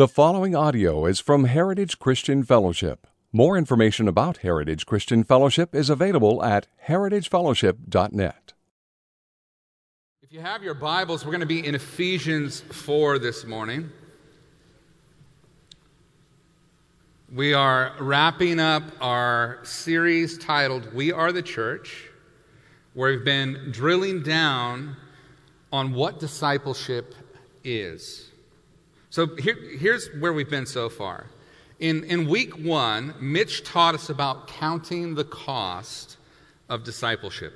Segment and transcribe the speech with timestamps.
[0.00, 3.06] The following audio is from Heritage Christian Fellowship.
[3.34, 8.54] More information about Heritage Christian Fellowship is available at heritagefellowship.net.
[10.22, 13.90] If you have your Bibles, we're going to be in Ephesians 4 this morning.
[17.30, 22.08] We are wrapping up our series titled We Are the Church,
[22.94, 24.96] where we've been drilling down
[25.70, 27.14] on what discipleship
[27.64, 28.29] is.
[29.10, 31.26] So here, here's where we've been so far.
[31.80, 36.16] In, in week one, Mitch taught us about counting the cost
[36.68, 37.52] of discipleship.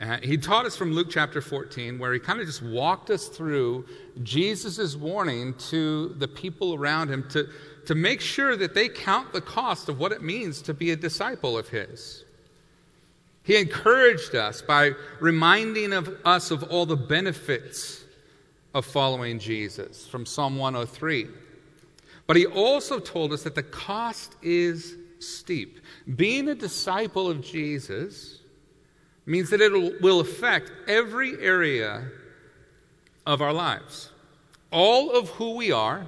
[0.00, 3.28] Uh, he taught us from Luke chapter 14, where he kind of just walked us
[3.28, 3.84] through
[4.22, 7.48] Jesus' warning to the people around him to,
[7.86, 10.96] to make sure that they count the cost of what it means to be a
[10.96, 12.24] disciple of his.
[13.42, 18.01] He encouraged us by reminding of us of all the benefits
[18.74, 21.28] of following Jesus from Psalm 103.
[22.26, 25.80] But he also told us that the cost is steep.
[26.16, 28.40] Being a disciple of Jesus
[29.26, 32.08] means that it will affect every area
[33.26, 34.10] of our lives.
[34.70, 36.06] All of who we are,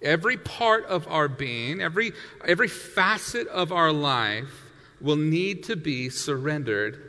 [0.00, 2.12] every part of our being, every,
[2.46, 4.64] every facet of our life
[5.00, 7.02] will need to be surrendered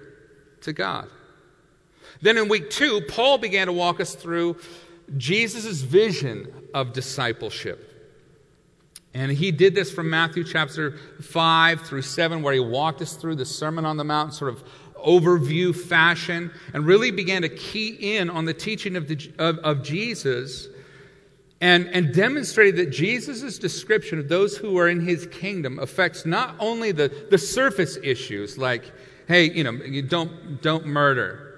[0.62, 1.10] to God.
[2.22, 4.58] Then in week two, Paul began to walk us through
[5.18, 7.86] Jesus' vision of discipleship.
[9.14, 13.36] And he did this from Matthew chapter 5 through 7, where he walked us through
[13.36, 14.64] the Sermon on the Mount, sort of
[14.96, 19.84] overview fashion, and really began to key in on the teaching of, the, of, of
[19.84, 20.68] Jesus
[21.62, 26.56] and, and demonstrated that Jesus' description of those who are in his kingdom affects not
[26.60, 28.92] only the, the surface issues, like,
[29.28, 31.49] hey, you know, you don't, don't murder,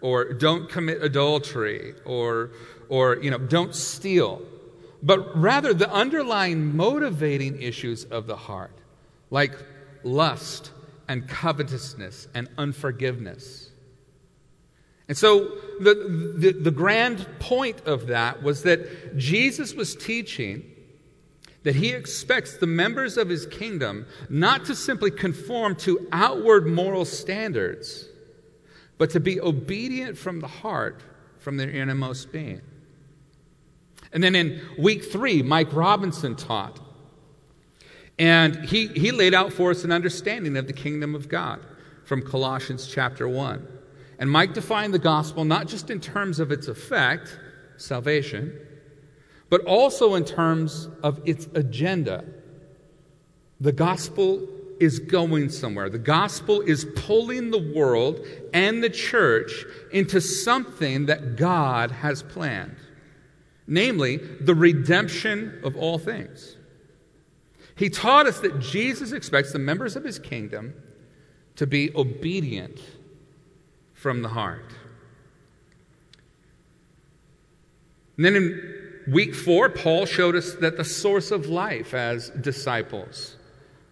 [0.00, 2.50] or don't commit adultery, or,
[2.88, 4.42] or, you know, don't steal,
[5.02, 8.76] but rather the underlying motivating issues of the heart,
[9.30, 9.52] like
[10.02, 10.70] lust
[11.08, 13.70] and covetousness and unforgiveness.
[15.08, 20.62] And so the, the, the, grand point of that was that Jesus was teaching
[21.64, 27.04] that he expects the members of his kingdom not to simply conform to outward moral
[27.04, 28.06] standards,
[29.00, 31.02] but to be obedient from the heart,
[31.38, 32.60] from their innermost being.
[34.12, 36.78] And then in week three, Mike Robinson taught.
[38.18, 41.64] And he, he laid out for us an understanding of the kingdom of God
[42.04, 43.66] from Colossians chapter 1.
[44.18, 47.38] And Mike defined the gospel not just in terms of its effect,
[47.78, 48.52] salvation,
[49.48, 52.22] but also in terms of its agenda.
[53.60, 54.46] The gospel
[54.80, 55.88] is going somewhere.
[55.88, 62.76] The gospel is pulling the world and the church into something that God has planned
[63.70, 66.56] namely, the redemption of all things.
[67.76, 70.74] He taught us that Jesus expects the members of his kingdom
[71.56, 72.80] to be obedient
[73.94, 74.72] from the heart.
[78.16, 83.36] And then in week four, Paul showed us that the source of life as disciples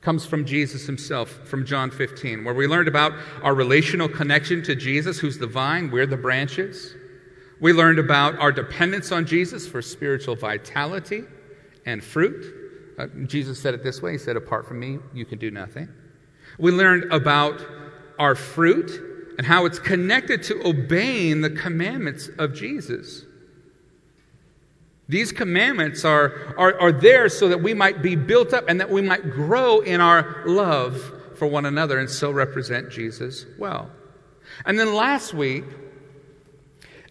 [0.00, 4.74] comes from Jesus himself, from John 15, where we learned about our relational connection to
[4.74, 6.94] Jesus, who's the vine, we're the branches.
[7.60, 11.24] We learned about our dependence on Jesus for spiritual vitality
[11.84, 12.54] and fruit.
[12.98, 15.88] Uh, Jesus said it this way He said, Apart from me, you can do nothing.
[16.58, 17.64] We learned about
[18.18, 23.24] our fruit and how it's connected to obeying the commandments of Jesus.
[25.08, 28.90] These commandments are, are, are there so that we might be built up and that
[28.90, 33.90] we might grow in our love for one another and so represent Jesus well.
[34.66, 35.64] And then last week,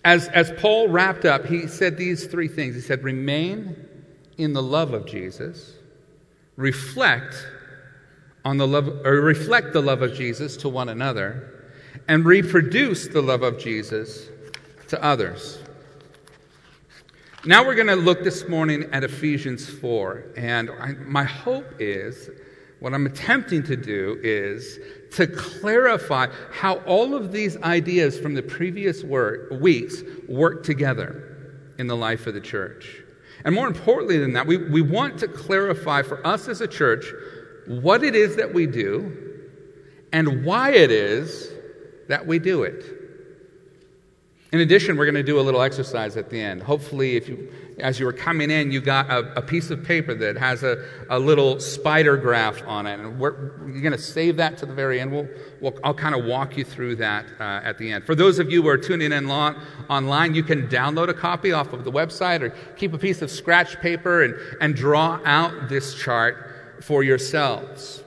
[0.04, 2.76] as, as Paul wrapped up, he said these three things.
[2.76, 3.88] He said, Remain
[4.38, 5.74] in the love of Jesus,
[6.56, 7.36] reflect
[8.46, 11.72] on the love, or reflect the love of Jesus to one another,
[12.08, 14.30] and reproduce the love of Jesus
[14.90, 15.60] to others.
[17.46, 22.32] Now we're going to look this morning at Ephesians 4, and I, my hope is
[22.80, 24.80] what I'm attempting to do is
[25.12, 31.86] to clarify how all of these ideas from the previous work, weeks work together in
[31.86, 33.04] the life of the church.
[33.46, 37.06] And more importantly than that, we, we want to clarify for us as a church
[37.68, 39.46] what it is that we do
[40.12, 41.52] and why it is
[42.08, 42.97] that we do it.
[44.52, 46.64] In addition, we're going to do a little exercise at the end.
[46.64, 50.16] Hopefully, if you as you were coming in, you got a, a piece of paper
[50.16, 53.00] that has a, a little spider graph on it.
[53.00, 55.12] And we're, you're going to save that to the very end.
[55.12, 55.28] We'll,
[55.62, 58.06] we'll I'll kind of walk you through that uh, at the end.
[58.06, 59.56] For those of you who are tuning in long,
[59.90, 63.30] online, you can download a copy off of the website or keep a piece of
[63.30, 68.04] scratch paper and, and draw out this chart for yourselves.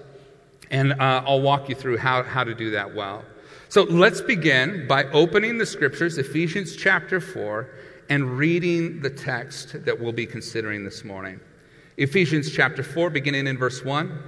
[0.70, 3.24] And uh, I'll walk you through how, how to do that well.
[3.70, 7.70] So let's begin by opening the scriptures, Ephesians chapter 4,
[8.08, 11.38] and reading the text that we'll be considering this morning.
[11.96, 14.22] Ephesians chapter 4, beginning in verse 1.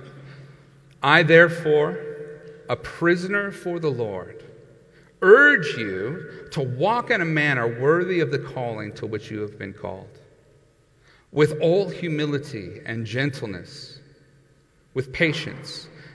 [1.02, 1.98] I, therefore,
[2.68, 4.44] a prisoner for the Lord,
[5.22, 9.58] urge you to walk in a manner worthy of the calling to which you have
[9.58, 10.20] been called,
[11.32, 13.98] with all humility and gentleness,
[14.94, 15.88] with patience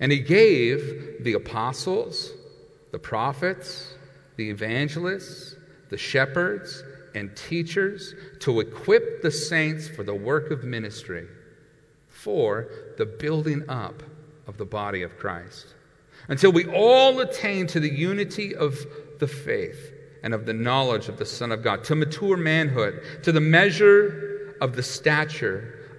[0.00, 2.32] And he gave the apostles,
[2.90, 3.94] the prophets,
[4.36, 5.56] the evangelists,
[5.90, 6.82] the shepherds,
[7.14, 11.28] and teachers to equip the saints for the work of ministry,
[12.08, 12.68] for
[12.98, 14.02] the building up
[14.46, 15.74] of the body of Christ,
[16.28, 18.78] until we all attain to the unity of
[19.20, 19.92] the faith
[20.22, 24.56] and of the knowledge of the Son of God, to mature manhood, to the measure
[24.60, 25.83] of the stature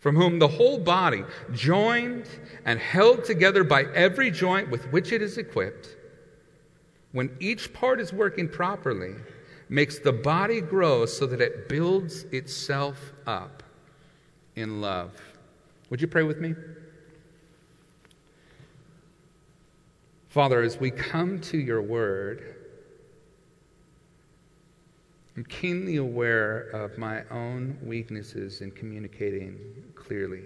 [0.00, 2.26] from whom the whole body, joined
[2.64, 5.96] and held together by every joint with which it is equipped,
[7.12, 9.14] when each part is working properly,
[9.68, 13.62] makes the body grow so that it builds itself up
[14.56, 15.12] in love.
[15.90, 16.54] Would you pray with me?
[20.28, 22.54] Father, as we come to your word,
[25.36, 29.58] I'm keenly aware of my own weaknesses in communicating
[30.10, 30.42] clearly.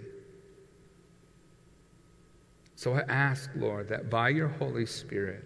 [2.75, 5.43] So I ask, Lord, that by your Holy Spirit,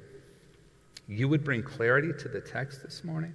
[1.07, 3.33] you would bring clarity to the text this morning,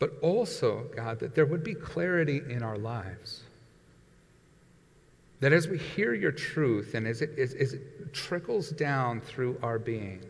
[0.00, 3.44] but also, God, that there would be clarity in our lives.
[5.38, 9.60] That as we hear your truth and as it, as, as it trickles down through
[9.62, 10.24] our being,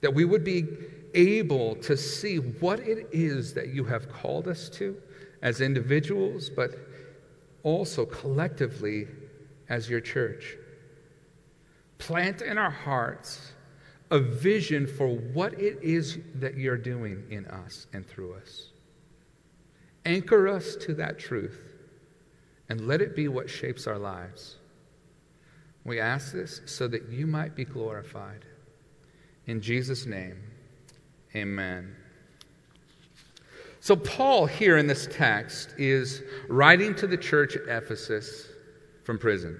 [0.00, 0.66] that we would be
[1.14, 5.00] able to see what it is that you have called us to
[5.40, 6.89] as individuals, but
[7.62, 9.06] also collectively
[9.68, 10.56] as your church.
[11.98, 13.52] Plant in our hearts
[14.10, 18.70] a vision for what it is that you're doing in us and through us.
[20.04, 21.76] Anchor us to that truth
[22.68, 24.56] and let it be what shapes our lives.
[25.84, 28.44] We ask this so that you might be glorified.
[29.46, 30.42] In Jesus' name,
[31.34, 31.96] amen.
[33.80, 38.46] So, Paul, here in this text, is writing to the church at Ephesus
[39.04, 39.58] from prison.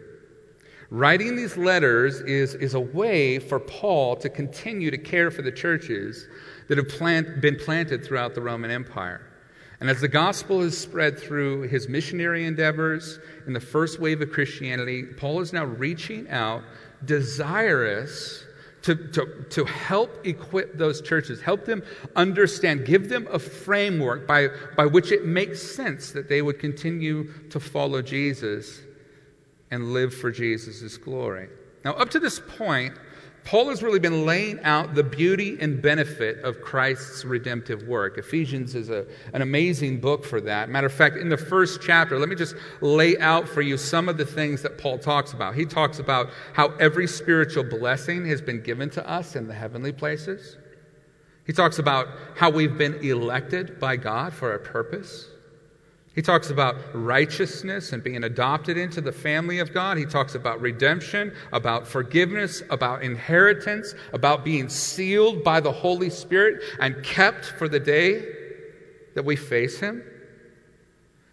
[0.90, 5.52] Writing these letters is, is a way for Paul to continue to care for the
[5.52, 6.28] churches
[6.68, 9.26] that have plant, been planted throughout the Roman Empire.
[9.80, 14.30] And as the gospel has spread through his missionary endeavors in the first wave of
[14.30, 16.62] Christianity, Paul is now reaching out,
[17.06, 18.44] desirous
[18.82, 21.82] to, to, to help equip those churches, help them
[22.16, 27.32] understand, give them a framework by, by which it makes sense that they would continue
[27.50, 28.80] to follow Jesus
[29.70, 31.48] and live for Jesus' glory.
[31.84, 32.94] Now, up to this point,
[33.44, 38.18] Paul has really been laying out the beauty and benefit of Christ's redemptive work.
[38.18, 40.68] Ephesians is a, an amazing book for that.
[40.68, 44.08] Matter of fact, in the first chapter, let me just lay out for you some
[44.08, 45.54] of the things that Paul talks about.
[45.54, 49.92] He talks about how every spiritual blessing has been given to us in the heavenly
[49.92, 50.58] places.
[51.46, 55.28] He talks about how we've been elected by God for a purpose.
[56.20, 59.96] He talks about righteousness and being adopted into the family of God.
[59.96, 66.62] He talks about redemption, about forgiveness, about inheritance, about being sealed by the Holy Spirit
[66.78, 68.22] and kept for the day
[69.14, 70.04] that we face Him.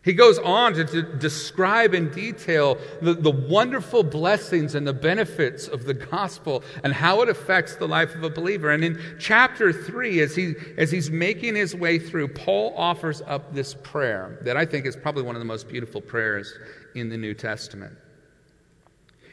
[0.07, 5.67] He goes on to, to, describe in detail the, the wonderful blessings and the benefits
[5.67, 8.71] of the gospel and how it affects the life of a believer.
[8.71, 13.53] And in chapter 3, as, he, as he's making his way through, Paul offers up
[13.53, 16.57] this prayer that I think is probably one of the most beautiful prayers
[16.95, 17.97] in the New Testament.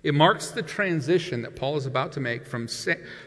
[0.02, 2.66] It marks the transition that Paul is about to make from,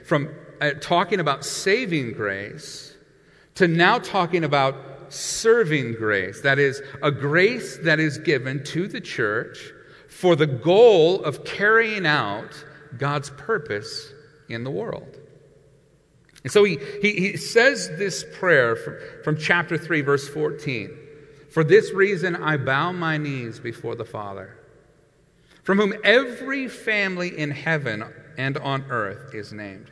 [0.04, 2.94] from uh, talking about saving grace
[3.56, 4.75] to now talking about
[5.14, 6.42] serving grace.
[6.42, 9.72] That is, a grace that is given to the church
[10.10, 12.66] for the goal of carrying out
[12.98, 14.14] God's purpose
[14.50, 15.18] in the world.
[16.44, 20.98] And so he, he, he says this prayer from, from chapter 3, verse 14
[21.50, 24.58] For this reason I bow my knees before the Father,
[25.64, 28.06] from whom every family in heaven
[28.38, 29.92] and on earth is named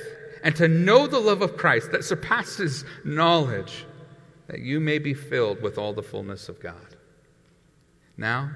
[0.43, 3.85] and to know the love of Christ that surpasses knowledge,
[4.47, 6.95] that you may be filled with all the fullness of God.
[8.17, 8.51] Now,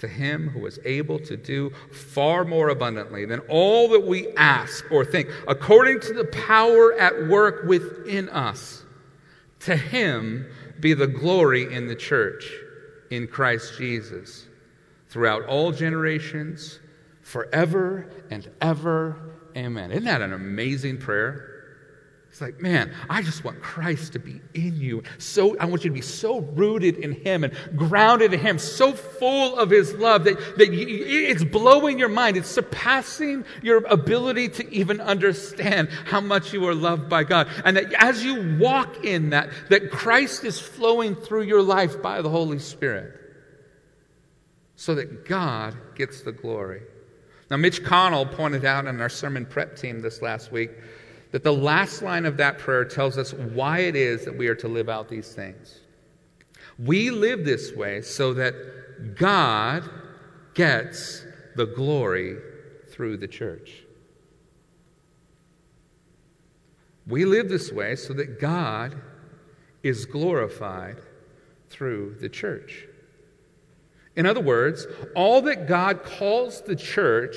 [0.00, 4.84] to him who is able to do far more abundantly than all that we ask
[4.90, 8.84] or think, according to the power at work within us,
[9.60, 10.46] to him
[10.80, 12.52] be the glory in the church
[13.10, 14.46] in Christ Jesus
[15.08, 16.80] throughout all generations,
[17.22, 19.16] forever and ever
[19.56, 19.90] Amen.
[19.90, 21.56] Isn't that an amazing prayer?
[22.36, 25.02] It's like, man, I just want Christ to be in you.
[25.16, 28.92] So I want you to be so rooted in Him and grounded in Him, so
[28.92, 30.86] full of His love that, that you,
[31.28, 32.36] it's blowing your mind.
[32.36, 37.48] It's surpassing your ability to even understand how much you are loved by God.
[37.64, 42.20] And that as you walk in that, that Christ is flowing through your life by
[42.20, 43.14] the Holy Spirit.
[44.74, 46.82] So that God gets the glory.
[47.50, 50.70] Now, Mitch Connell pointed out in our sermon prep team this last week
[51.30, 54.54] that the last line of that prayer tells us why it is that we are
[54.56, 55.80] to live out these things.
[56.78, 59.88] We live this way so that God
[60.54, 61.24] gets
[61.54, 62.36] the glory
[62.90, 63.82] through the church.
[67.06, 69.00] We live this way so that God
[69.82, 70.96] is glorified
[71.70, 72.86] through the church.
[74.16, 77.36] In other words, all that God calls the church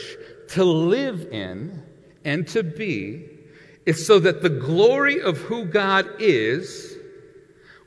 [0.49, 1.83] to live in
[2.23, 3.25] and to be
[3.85, 6.95] is so that the glory of who God is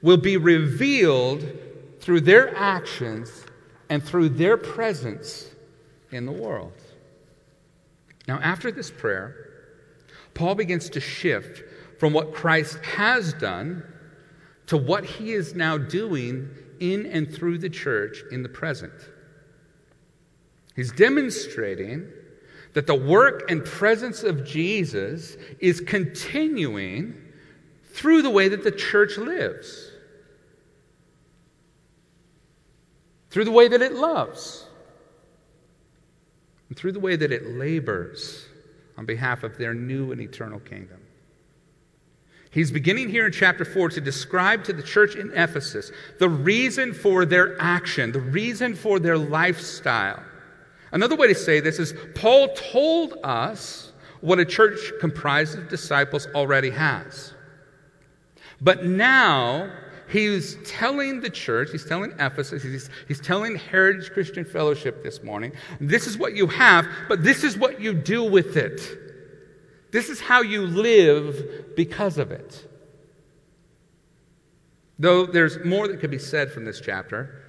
[0.03, 1.45] will be revealed
[2.01, 3.45] through their actions
[3.89, 5.49] and through their presence
[6.11, 6.73] in the world.
[8.29, 9.49] Now, after this prayer,
[10.35, 11.63] Paul begins to shift
[11.99, 13.85] from what Christ has done
[14.67, 16.49] to what he is now doing
[16.83, 18.93] in and through the church in the present.
[20.75, 22.09] He's demonstrating
[22.73, 27.15] that the work and presence of Jesus is continuing
[27.93, 29.91] through the way that the church lives,
[33.31, 34.67] through the way that it loves,
[36.69, 38.47] and through the way that it labors
[38.97, 41.02] on behalf of their new and eternal kingdom.
[42.53, 46.93] He's beginning here in chapter 4 to describe to the church in Ephesus the reason
[46.93, 50.23] for their action, the reason for their lifestyle.
[50.93, 56.29] Another way to say this is Paul told us what a church comprised of disciples
[56.35, 57.33] already has.
[58.61, 59.73] But now
[60.11, 65.53] he's telling the church, he's telling Ephesus, he's, he's telling Heritage Christian Fellowship this morning,
[65.81, 69.12] this is what you have, but this is what you do with it.
[69.93, 72.67] This is how you live because of it.
[74.99, 77.43] Though there's more that could be said from this chapter,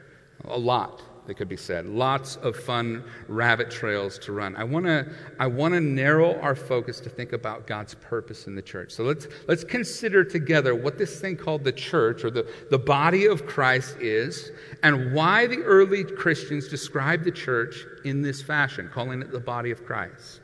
[0.46, 1.02] a lot.
[1.26, 1.86] that could be said.
[1.86, 4.56] Lots of fun rabbit trails to run.
[4.56, 5.08] I want to
[5.40, 8.92] I want to narrow our focus to think about God's purpose in the church.
[8.92, 13.26] So let's let's consider together what this thing called the church or the, the body
[13.26, 14.52] of Christ is
[14.84, 19.72] and why the early Christians described the church in this fashion, calling it the body
[19.72, 20.43] of Christ.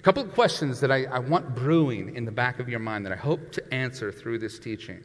[0.00, 3.04] A couple of questions that I, I want brewing in the back of your mind
[3.04, 5.04] that I hope to answer through this teaching.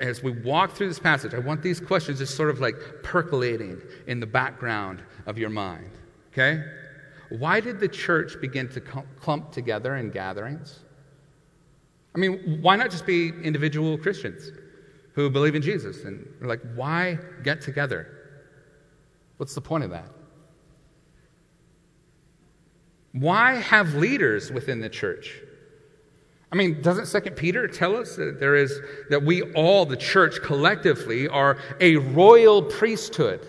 [0.00, 3.80] As we walk through this passage, I want these questions just sort of like percolating
[4.06, 5.92] in the background of your mind.
[6.34, 6.62] Okay?
[7.30, 10.80] Why did the church begin to clump together in gatherings?
[12.14, 14.52] I mean, why not just be individual Christians
[15.14, 16.04] who believe in Jesus?
[16.04, 18.08] And like, why get together?
[19.38, 20.10] What's the point of that?
[23.12, 25.40] Why have leaders within the church?
[26.52, 30.42] I mean, doesn't Second Peter tell us that there is that we all, the church
[30.42, 33.46] collectively, are a royal priesthood?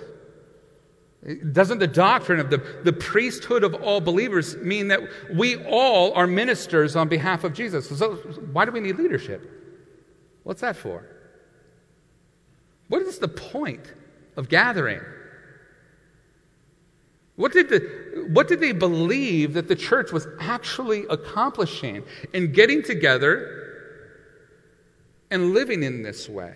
[1.51, 5.01] Doesn't the doctrine of the, the priesthood of all believers mean that
[5.33, 7.89] we all are ministers on behalf of Jesus?
[7.89, 8.15] So,
[8.51, 9.49] why do we need leadership?
[10.43, 11.05] What's that for?
[12.87, 13.93] What is the point
[14.35, 15.01] of gathering?
[17.35, 22.83] What did, the, what did they believe that the church was actually accomplishing in getting
[22.83, 23.57] together
[25.29, 26.55] and living in this way?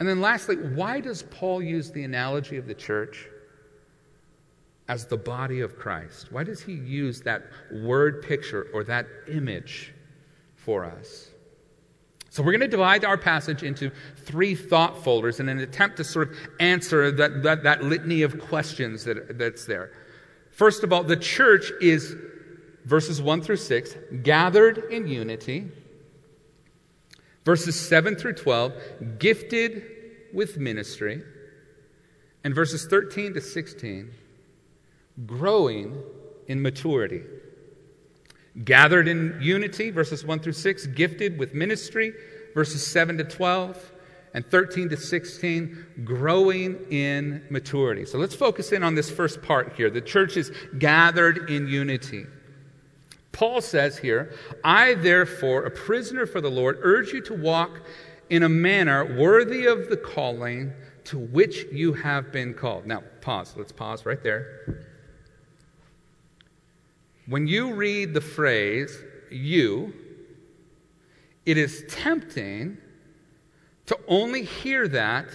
[0.00, 3.28] And then, lastly, why does Paul use the analogy of the church
[4.88, 6.32] as the body of Christ?
[6.32, 9.94] Why does he use that word picture or that image
[10.56, 11.30] for us?
[12.34, 16.02] So, we're going to divide our passage into three thought folders in an attempt to
[16.02, 19.92] sort of answer that, that, that litany of questions that, that's there.
[20.50, 22.16] First of all, the church is,
[22.86, 25.68] verses 1 through 6, gathered in unity.
[27.44, 28.72] Verses 7 through 12,
[29.20, 29.84] gifted
[30.32, 31.22] with ministry.
[32.42, 34.10] And verses 13 to 16,
[35.24, 36.02] growing
[36.48, 37.22] in maturity
[38.62, 42.12] gathered in unity, verses 1 through 6, gifted with ministry,
[42.54, 43.92] verses 7 to 12,
[44.34, 48.04] and 13 to 16, growing in maturity.
[48.04, 49.90] So let's focus in on this first part here.
[49.90, 52.26] The church is gathered in unity.
[53.32, 57.80] Paul says here, I therefore, a prisoner for the Lord, urge you to walk
[58.30, 60.72] in a manner worthy of the calling
[61.04, 62.86] to which you have been called.
[62.86, 63.54] Now, pause.
[63.56, 64.93] Let's pause right there.
[67.26, 68.96] When you read the phrase
[69.30, 69.94] you,
[71.46, 72.78] it is tempting
[73.86, 75.28] to only hear that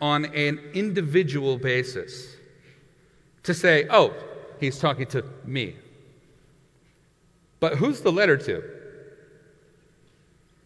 [0.00, 2.34] on an individual basis.
[3.44, 4.14] To say, oh,
[4.60, 5.76] he's talking to me.
[7.60, 8.62] But who's the letter to?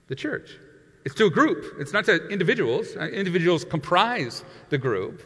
[0.09, 0.57] The church.
[1.05, 2.97] It's to a group, it's not to individuals.
[2.97, 5.23] Uh, individuals comprise the group.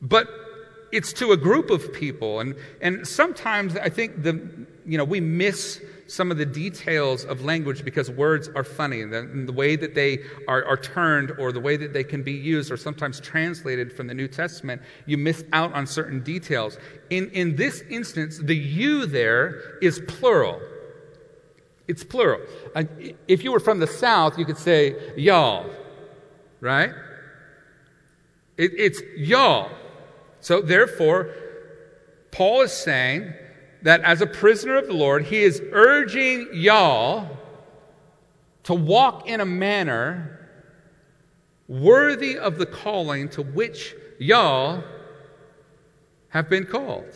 [0.00, 0.28] But
[0.92, 2.40] it's to a group of people.
[2.40, 7.44] And, and sometimes I think the, you know, we miss some of the details of
[7.44, 11.32] language because words are funny and the, and the way that they are, are, turned
[11.32, 14.80] or the way that they can be used or sometimes translated from the New Testament,
[15.04, 16.78] you miss out on certain details.
[17.10, 20.62] In, in this instance, the you there is plural.
[21.88, 22.40] It's plural.
[23.28, 25.70] If you were from the South, you could say y'all,
[26.60, 26.90] right?
[28.56, 29.70] It, it's y'all.
[30.40, 31.30] So, therefore,
[32.30, 33.32] Paul is saying
[33.82, 37.36] that as a prisoner of the Lord, he is urging y'all
[38.64, 40.34] to walk in a manner
[41.68, 44.82] worthy of the calling to which y'all
[46.30, 47.14] have been called.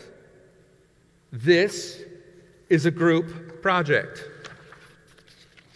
[1.32, 2.02] This
[2.68, 4.28] is a group project.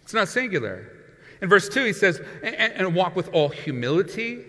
[0.02, 0.92] It's not singular.
[1.42, 4.44] In verse 2, he says, and, and walk with all humility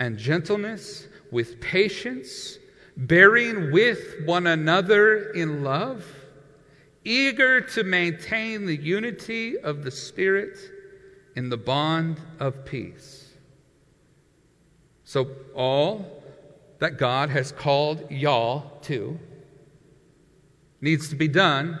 [0.00, 2.58] and gentleness with patience,
[2.96, 6.06] bearing with one another in love,
[7.04, 10.56] eager to maintain the unity of the Spirit
[11.34, 13.30] in the bond of peace.
[15.04, 16.22] So, all
[16.78, 19.18] that God has called y'all to
[20.80, 21.78] needs to be done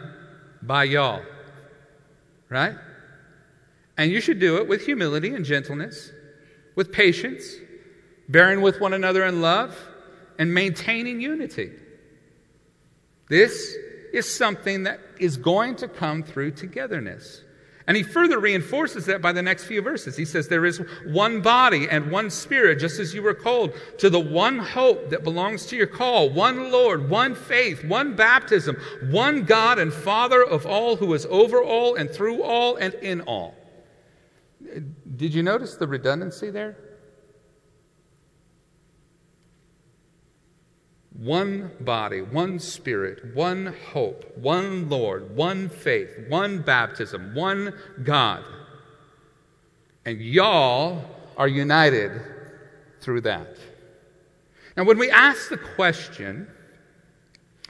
[0.62, 1.22] by y'all.
[2.48, 2.74] Right?
[3.98, 6.10] And you should do it with humility and gentleness,
[6.74, 7.44] with patience
[8.28, 9.76] bearing with one another in love,
[10.38, 11.72] and maintaining unity.
[13.28, 13.76] This
[14.12, 17.42] is something that is going to come through togetherness.
[17.86, 20.16] And he further reinforces that by the next few verses.
[20.16, 24.08] He says, There is one body and one spirit, just as you were called to
[24.08, 28.76] the one hope that belongs to your call, one Lord, one faith, one baptism,
[29.10, 33.22] one God and Father of all, who is over all and through all and in
[33.22, 33.54] all.
[35.16, 36.76] Did you notice the redundancy there?
[41.22, 48.44] One body, one spirit, one hope, one Lord, one faith, one baptism, one God.
[50.04, 51.04] And y'all
[51.36, 52.20] are united
[53.00, 53.56] through that.
[54.76, 56.48] Now, when we ask the question,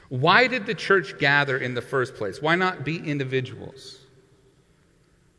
[0.09, 2.41] why did the church gather in the first place?
[2.41, 3.99] Why not be individuals?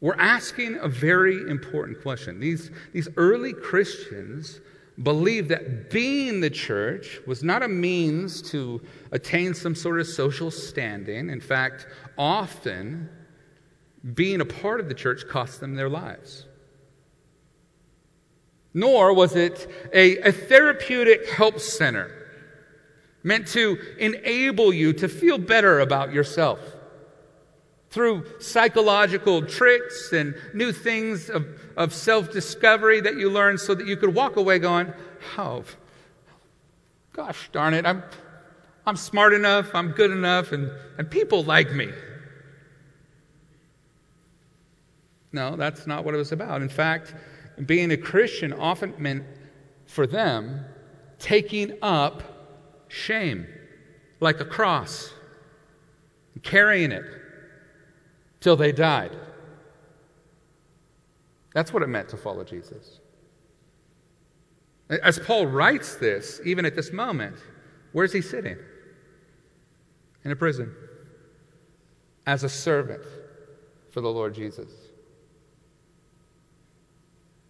[0.00, 2.38] We're asking a very important question.
[2.38, 4.61] These, these early Christians
[5.02, 8.80] believed that being the church was not a means to
[9.11, 11.30] attain some sort of social standing.
[11.30, 13.09] In fact, often
[14.14, 16.46] being a part of the church cost them their lives.
[18.72, 22.11] Nor was it a, a therapeutic help center
[23.22, 26.61] meant to enable you to feel better about yourself
[27.94, 33.87] through psychological tricks and new things of, of self discovery that you learn so that
[33.87, 34.92] you could walk away going,
[35.38, 35.62] Oh,
[37.12, 38.02] gosh darn it, I'm,
[38.85, 41.88] I'm smart enough, I'm good enough, and, and people like me.
[45.33, 46.62] No, that's not what it was about.
[46.62, 47.14] In fact,
[47.64, 49.24] being a Christian often meant
[49.87, 50.64] for them
[51.20, 52.24] taking up
[52.88, 53.46] shame
[54.18, 55.12] like a cross,
[56.42, 57.04] carrying it
[58.44, 59.16] till they died.
[61.54, 63.00] That's what it meant to follow Jesus.
[64.90, 67.37] As Paul writes this, even at this moment,
[67.92, 68.59] where's he sitting?
[70.24, 70.74] In a prison
[72.26, 73.02] as a servant
[73.90, 74.70] for the Lord Jesus.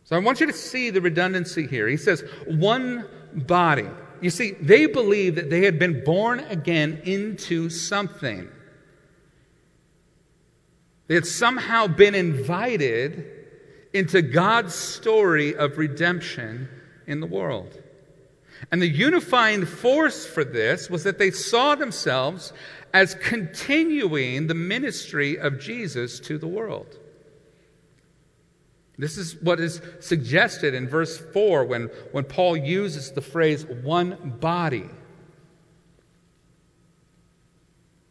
[0.04, 1.88] So I want you to see the redundancy here.
[1.88, 3.88] He says, one body.
[4.20, 8.48] You see, they believed that they had been born again into something.
[11.07, 13.31] They had somehow been invited
[13.93, 16.69] into God's story of redemption
[17.07, 17.81] in the world.
[18.73, 22.53] And the unifying force for this was that they saw themselves
[22.93, 26.99] as continuing the ministry of Jesus to the world.
[28.97, 34.37] This is what is suggested in verse 4 when, when Paul uses the phrase one
[34.40, 34.88] body.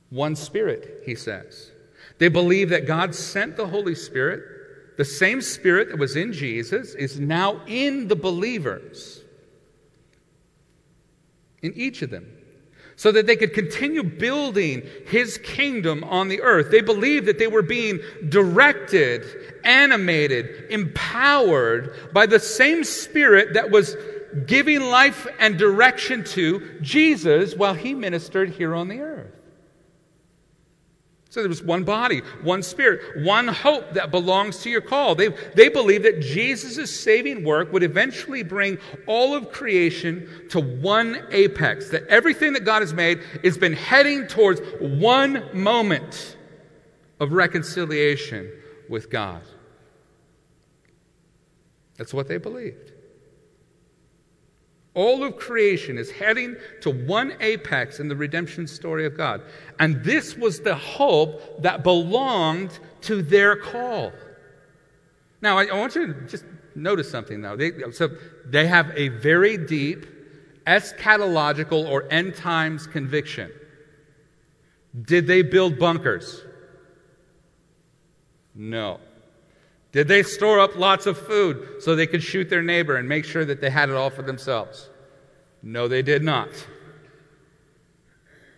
[0.09, 1.71] One spirit, he says.
[2.19, 4.43] They believe that God sent the Holy Spirit.
[4.97, 9.23] The same Spirit that was in Jesus is now in the believers,
[11.61, 12.27] in each of them,
[12.95, 16.69] so that they could continue building His kingdom on the earth.
[16.69, 17.99] They believed that they were being
[18.29, 19.25] directed,
[19.63, 23.97] animated, empowered by the same Spirit that was
[24.45, 29.42] giving life and direction to Jesus while He ministered here on the earth.
[31.33, 35.15] So there was one body, one spirit, one hope that belongs to your call.
[35.15, 41.25] They, they believe that Jesus' saving work would eventually bring all of creation to one
[41.31, 46.37] apex, that everything that God has made has been heading towards one moment
[47.19, 48.51] of reconciliation
[48.87, 49.41] with God.
[51.97, 52.92] That's what they believed.
[54.95, 59.41] All of creation is heading to one apex in the redemption story of God.
[59.79, 64.11] And this was the hope that belonged to their call.
[65.41, 67.55] Now, I, want you to just notice something, though.
[67.55, 68.09] They, so
[68.45, 70.05] they have a very deep
[70.67, 73.51] eschatological or end times conviction.
[75.01, 76.43] Did they build bunkers?
[78.53, 78.99] No.
[79.93, 83.23] Did they store up lots of food so they could shoot their neighbor and make
[83.23, 84.89] sure that they had it all for themselves?
[85.61, 86.49] No, they did not.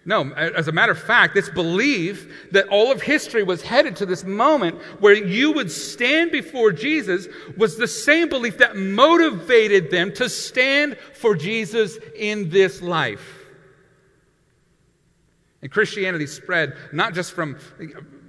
[0.05, 4.05] No, as a matter of fact, it's believed that all of history was headed to
[4.05, 10.13] this moment where you would stand before Jesus was the same belief that motivated them
[10.13, 13.45] to stand for Jesus in this life.
[15.63, 17.57] And Christianity spread not just from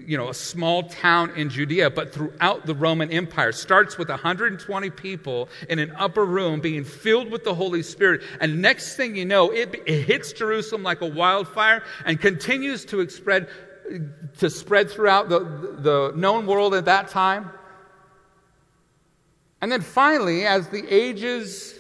[0.07, 3.51] you know, a small town in Judea, but throughout the Roman Empire.
[3.51, 8.23] Starts with 120 people in an upper room being filled with the Holy Spirit.
[8.41, 13.09] And next thing you know, it, it hits Jerusalem like a wildfire and continues to
[13.11, 13.49] spread,
[14.39, 17.51] to spread throughout the, the known world at that time.
[19.61, 21.75] And then finally, as the ages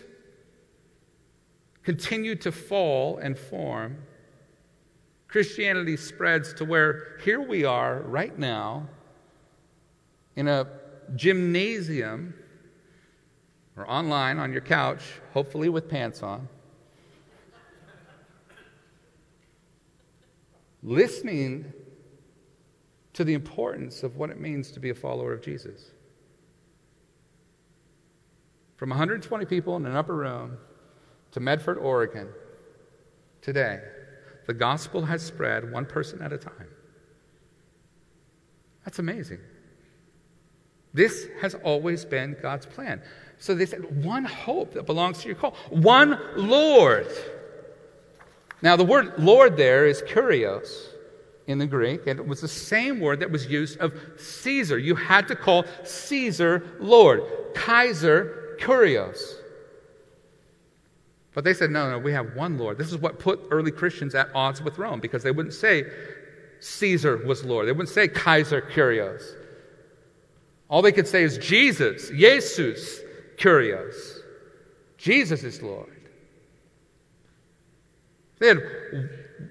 [1.84, 3.98] continue to fall and form,
[5.36, 8.88] Christianity spreads to where here we are right now
[10.34, 10.66] in a
[11.14, 12.32] gymnasium
[13.76, 15.02] or online on your couch,
[15.34, 16.48] hopefully with pants on,
[20.82, 21.70] listening
[23.12, 25.90] to the importance of what it means to be a follower of Jesus.
[28.76, 30.56] From 120 people in an upper room
[31.32, 32.28] to Medford, Oregon,
[33.42, 33.82] today.
[34.46, 36.68] The gospel has spread one person at a time.
[38.84, 39.40] That's amazing.
[40.94, 43.02] This has always been God's plan.
[43.38, 47.08] So they said, one hope that belongs to your call, one Lord.
[48.62, 50.88] Now, the word Lord there is kurios
[51.46, 54.78] in the Greek, and it was the same word that was used of Caesar.
[54.78, 57.22] You had to call Caesar Lord,
[57.54, 59.34] Kaiser kurios.
[61.36, 62.78] But they said, no, no, we have one Lord.
[62.78, 65.84] This is what put early Christians at odds with Rome because they wouldn't say
[66.60, 67.68] Caesar was Lord.
[67.68, 69.22] They wouldn't say Kaiser kurios.
[70.70, 73.00] All they could say is Jesus, Jesus
[73.36, 73.94] kurios.
[74.96, 76.08] Jesus is Lord.
[78.38, 78.62] They, had,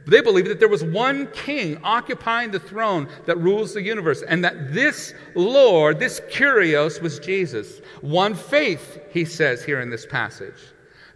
[0.07, 4.43] they believed that there was one king occupying the throne that rules the universe, and
[4.43, 7.79] that this Lord, this kurios, was Jesus.
[8.01, 10.57] One faith, he says here in this passage.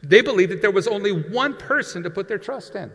[0.01, 2.91] They believed that there was only one person to put their trust in.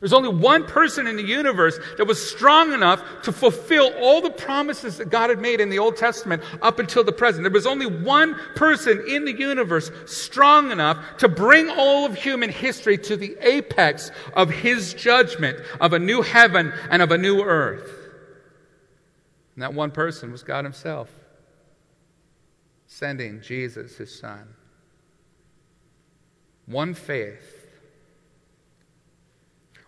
[0.00, 4.30] There's only one person in the universe that was strong enough to fulfill all the
[4.30, 7.44] promises that God had made in the Old Testament up until the present.
[7.44, 12.50] There was only one person in the universe strong enough to bring all of human
[12.50, 17.42] history to the apex of his judgment of a new heaven and of a new
[17.42, 17.90] earth.
[19.54, 21.10] And that one person was God Himself,
[22.86, 24.55] sending Jesus, His Son.
[26.66, 27.56] One faith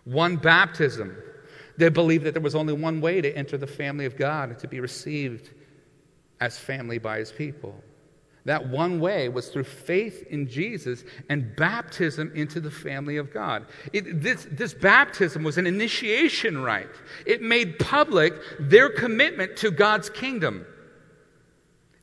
[0.09, 1.15] one baptism.
[1.77, 4.59] They believed that there was only one way to enter the family of God and
[4.59, 5.51] to be received
[6.41, 7.75] as family by his people.
[8.45, 13.67] That one way was through faith in Jesus and baptism into the family of God.
[13.93, 16.89] It, this, this baptism was an initiation rite,
[17.25, 20.65] it made public their commitment to God's kingdom.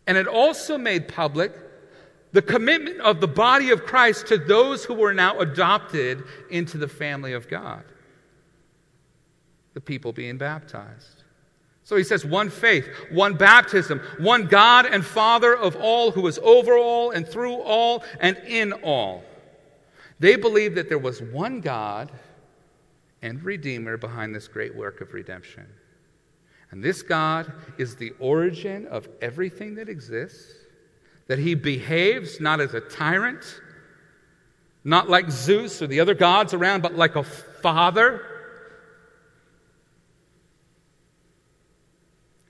[0.06, 1.52] And it also made public
[2.36, 6.86] the commitment of the body of Christ to those who were now adopted into the
[6.86, 7.82] family of God
[9.72, 11.22] the people being baptized.
[11.82, 16.38] So he says, one faith, one baptism, one God and Father of all, who is
[16.42, 19.24] over all and through all and in all.
[20.18, 22.12] They believed that there was one God
[23.22, 25.66] and Redeemer behind this great work of redemption.
[26.70, 30.65] And this God is the origin of everything that exists,
[31.28, 33.60] that he behaves not as a tyrant,
[34.84, 38.22] not like Zeus or the other gods around, but like a father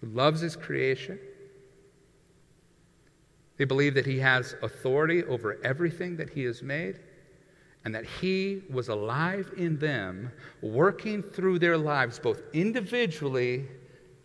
[0.00, 1.18] who loves his creation.
[3.56, 7.00] They believe that he has authority over everything that he has made
[7.86, 13.66] and that he was alive in them, working through their lives both individually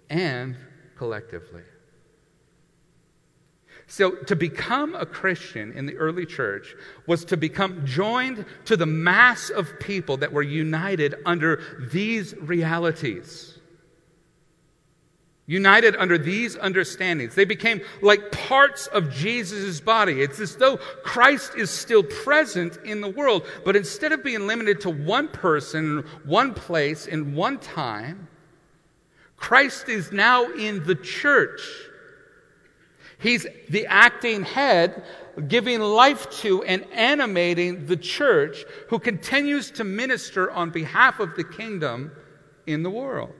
[0.09, 0.57] and
[0.97, 1.61] collectively.
[3.91, 6.75] So, to become a Christian in the early church
[7.07, 13.59] was to become joined to the mass of people that were united under these realities
[15.45, 17.35] united under these understandings.
[17.35, 20.21] They became like parts of Jesus' body.
[20.21, 24.79] It's as though Christ is still present in the world, but instead of being limited
[24.81, 28.29] to one person, one place, in one time,
[29.35, 31.59] Christ is now in the church.
[33.21, 35.03] He's the acting head,
[35.47, 41.43] giving life to and animating the church, who continues to minister on behalf of the
[41.43, 42.11] kingdom
[42.65, 43.35] in the world.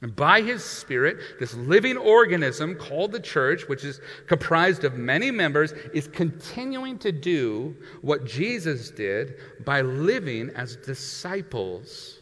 [0.00, 5.32] And by his spirit, this living organism called the church, which is comprised of many
[5.32, 12.20] members, is continuing to do what Jesus did by living as disciples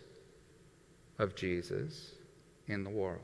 [1.19, 2.13] of Jesus
[2.69, 3.21] in the world.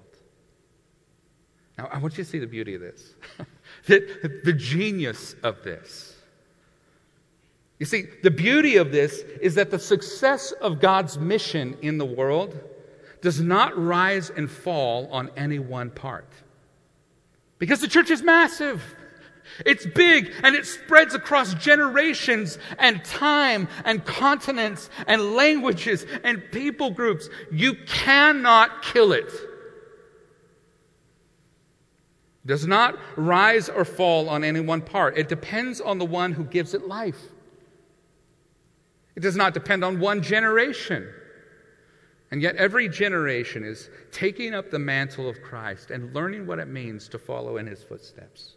[1.79, 3.15] Now, I want you to see the beauty of this,
[3.87, 6.17] the, the genius of this.
[7.79, 12.05] You see, the beauty of this is that the success of God's mission in the
[12.05, 12.57] world
[13.23, 16.29] does not rise and fall on any one part.
[17.59, 18.83] Because the church is massive.
[19.67, 26.91] It's big and it spreads across generations and time and continents and languages and people
[26.91, 27.29] groups.
[27.51, 29.31] You cannot kill it.
[32.45, 35.17] Does not rise or fall on any one part.
[35.17, 37.21] It depends on the one who gives it life.
[39.15, 41.09] It does not depend on one generation.
[42.31, 46.67] And yet, every generation is taking up the mantle of Christ and learning what it
[46.67, 48.55] means to follow in his footsteps.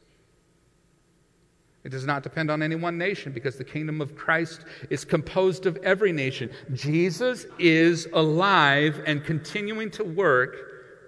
[1.83, 5.67] It does not depend on any one nation because the kingdom of Christ is composed
[5.67, 6.49] of every nation.
[6.73, 10.55] Jesus is alive and continuing to work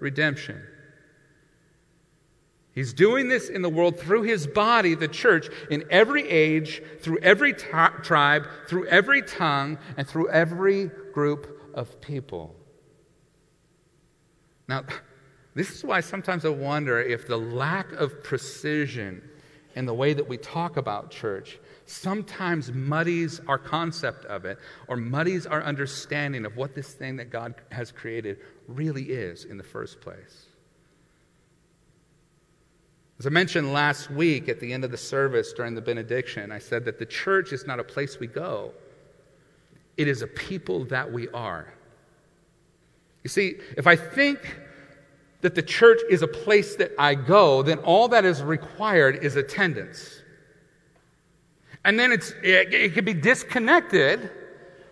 [0.00, 0.62] redemption.
[2.78, 7.18] He's doing this in the world through his body, the church, in every age, through
[7.22, 7.66] every t-
[8.04, 12.54] tribe, through every tongue, and through every group of people.
[14.68, 14.84] Now,
[15.56, 19.28] this is why sometimes I wonder if the lack of precision
[19.74, 24.96] in the way that we talk about church sometimes muddies our concept of it or
[24.96, 28.38] muddies our understanding of what this thing that God has created
[28.68, 30.47] really is in the first place.
[33.18, 36.60] As I mentioned last week at the end of the service during the benediction, I
[36.60, 38.72] said that the church is not a place we go,
[39.96, 41.72] it is a people that we are.
[43.24, 44.38] You see, if I think
[45.40, 49.34] that the church is a place that I go, then all that is required is
[49.34, 50.22] attendance.
[51.84, 54.30] And then it's, it, it can be disconnected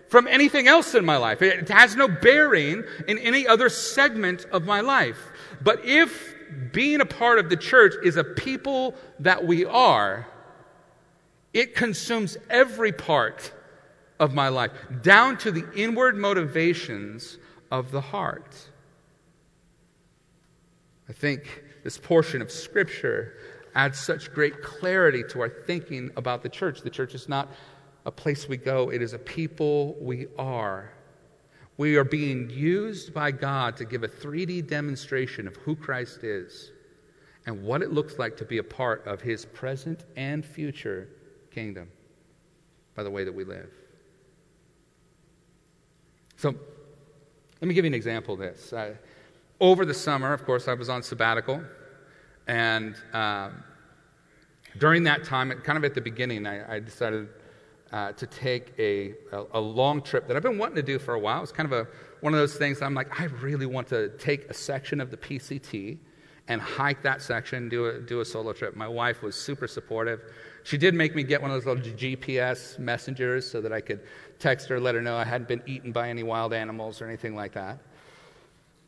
[0.09, 1.43] from anything else in my life.
[1.43, 5.19] It has no bearing in any other segment of my life.
[5.63, 6.36] But if
[6.73, 10.27] being a part of the church is a people that we are,
[11.53, 13.53] it consumes every part
[14.19, 17.39] of my life, down to the inward motivations
[17.71, 18.57] of the heart.
[21.09, 23.35] I think this portion of Scripture
[23.75, 26.81] adds such great clarity to our thinking about the church.
[26.81, 27.53] The church is not
[28.07, 30.93] a place we go, it is a people we are.
[31.79, 36.71] We are being used by God to give a 3D demonstration of who Christ is
[37.45, 41.09] and what it looks like to be a part of his present and future
[41.51, 41.89] kingdom
[42.95, 43.71] by the way that we live.
[46.37, 46.55] So,
[47.61, 48.73] let me give you an example of this.
[49.61, 51.63] Over the summer, of course, I was on sabbatical,
[52.47, 53.63] and um,
[54.79, 57.29] during that time, kind of at the beginning, I, I decided
[57.93, 61.15] uh, to take a, a, a, long trip that I've been wanting to do for
[61.15, 61.43] a while.
[61.43, 61.89] It's kind of a,
[62.21, 65.17] one of those things I'm like, I really want to take a section of the
[65.17, 65.99] PCT
[66.49, 68.77] and hike that section, do a, do a solo trip.
[68.77, 70.21] My wife was super supportive.
[70.65, 74.01] She did make me get one of those little GPS messengers so that I could
[74.39, 77.35] text her, let her know I hadn't been eaten by any wild animals or anything
[77.35, 77.79] like that.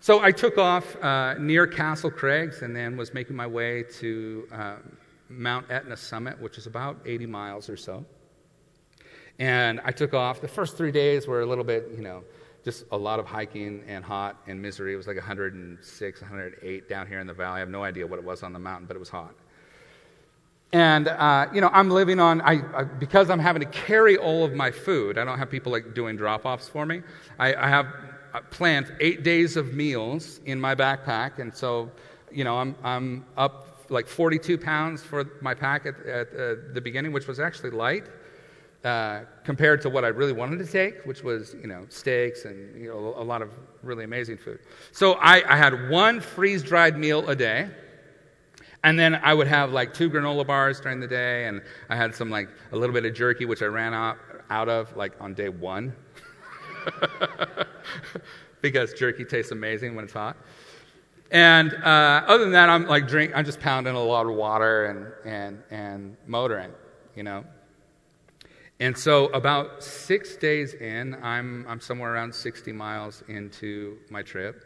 [0.00, 4.48] So I took off uh, near Castle Crags and then was making my way to
[4.52, 4.76] uh,
[5.28, 8.04] Mount Etna summit, which is about 80 miles or so.
[9.38, 10.40] And I took off.
[10.40, 12.24] The first three days were a little bit, you know,
[12.64, 14.94] just a lot of hiking and hot and misery.
[14.94, 17.56] It was like 106, 108 down here in the valley.
[17.56, 19.34] I have no idea what it was on the mountain, but it was hot.
[20.72, 24.44] And, uh, you know, I'm living on, I, I, because I'm having to carry all
[24.44, 27.02] of my food, I don't have people like doing drop offs for me.
[27.38, 27.86] I, I have
[28.34, 31.38] uh, planned eight days of meals in my backpack.
[31.38, 31.90] And so,
[32.30, 36.80] you know, I'm, I'm up like 42 pounds for my pack at, at uh, the
[36.82, 38.04] beginning, which was actually light.
[38.84, 42.80] Uh, compared to what I really wanted to take, which was you know steaks and
[42.80, 43.50] you know a lot of
[43.82, 44.60] really amazing food.
[44.92, 47.68] So I, I had one freeze dried meal a day,
[48.84, 52.14] and then I would have like two granola bars during the day, and I had
[52.14, 54.16] some like a little bit of jerky, which I ran out
[54.48, 55.92] out of like on day one,
[58.62, 60.36] because jerky tastes amazing when it's hot.
[61.32, 63.32] And uh, other than that, I'm like drink.
[63.34, 64.86] I'm just pounding a lot of water
[65.24, 66.70] and and and motoring,
[67.16, 67.44] you know.
[68.80, 74.64] And so, about six days in, I'm, I'm somewhere around 60 miles into my trip.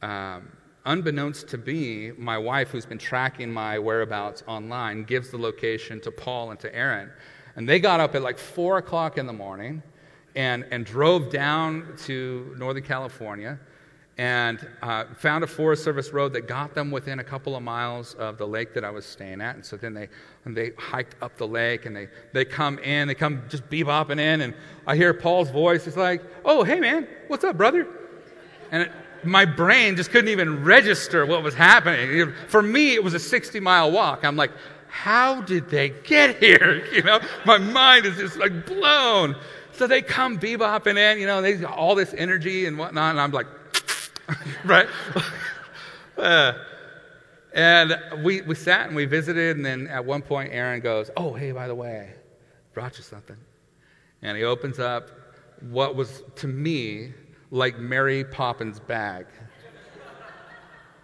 [0.00, 0.48] Um,
[0.84, 6.12] unbeknownst to me, my wife, who's been tracking my whereabouts online, gives the location to
[6.12, 7.10] Paul and to Aaron.
[7.56, 9.82] And they got up at like 4 o'clock in the morning
[10.36, 13.58] and, and drove down to Northern California
[14.18, 18.14] and uh, found a Forest Service road that got them within a couple of miles
[18.14, 19.54] of the lake that I was staying at.
[19.54, 20.08] And so then they,
[20.44, 24.42] they hiked up the lake and they, they come in, they come just bebopping in,
[24.42, 24.54] and
[24.86, 25.86] I hear Paul's voice.
[25.86, 27.86] It's like, oh, hey, man, what's up, brother?
[28.70, 28.92] And it,
[29.24, 32.32] my brain just couldn't even register what was happening.
[32.48, 34.24] For me, it was a 60 mile walk.
[34.24, 34.50] I'm like,
[34.88, 36.84] how did they get here?
[36.92, 39.36] You know, my mind is just like blown.
[39.72, 43.32] So they come bebopping in, you know, they all this energy and whatnot, and I'm
[43.32, 43.46] like,
[44.64, 44.88] right?
[46.16, 46.52] uh,
[47.54, 51.32] and we, we sat and we visited, and then at one point, Aaron goes, Oh,
[51.32, 52.10] hey, by the way,
[52.72, 53.36] brought you something.
[54.22, 55.10] And he opens up
[55.70, 57.12] what was to me
[57.50, 59.26] like Mary Poppins' bag.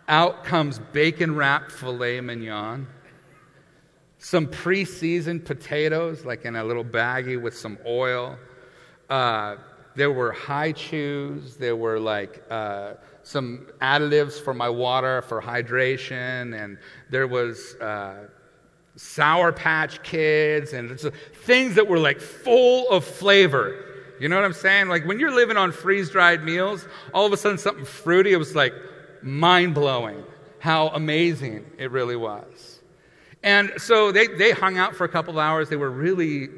[0.09, 2.87] Out comes bacon wrapped filet mignon,
[4.19, 8.39] some pre seasoned potatoes, like in a little baggie with some oil.
[9.11, 9.57] Uh,
[9.99, 11.57] there were Hi-Chews.
[11.57, 16.79] There were like uh, some additives for my water for hydration, and
[17.11, 18.29] there was uh,
[18.97, 20.99] Sour Patch Kids, and
[21.43, 23.85] things that were like full of flavor.
[24.21, 24.89] You know what I'm saying?
[24.89, 28.37] Like when you're living on freeze dried meals, all of a sudden something fruity, it
[28.37, 28.75] was like
[29.23, 30.25] mind blowing.
[30.61, 32.81] how amazing it really was.
[33.43, 35.69] And so they, they hung out for a couple of hours.
[35.69, 36.49] They were really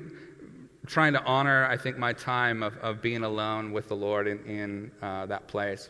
[0.90, 4.44] trying to honor, I think, my time of, of being alone with the Lord in,
[4.44, 5.88] in uh, that place.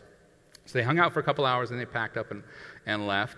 [0.65, 2.43] So they hung out for a couple hours and they packed up and,
[2.85, 3.37] and left.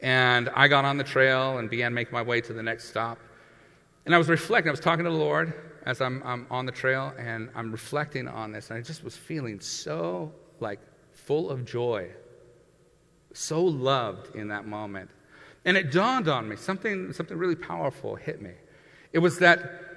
[0.00, 3.18] And I got on the trail and began making my way to the next stop.
[4.04, 5.54] And I was reflecting, I was talking to the Lord
[5.86, 9.16] as I'm, I'm on the trail, and I'm reflecting on this, and I just was
[9.16, 10.78] feeling so like
[11.12, 12.10] full of joy,
[13.32, 15.10] so loved in that moment.
[15.64, 18.52] And it dawned on me, something, something really powerful hit me.
[19.12, 19.89] It was that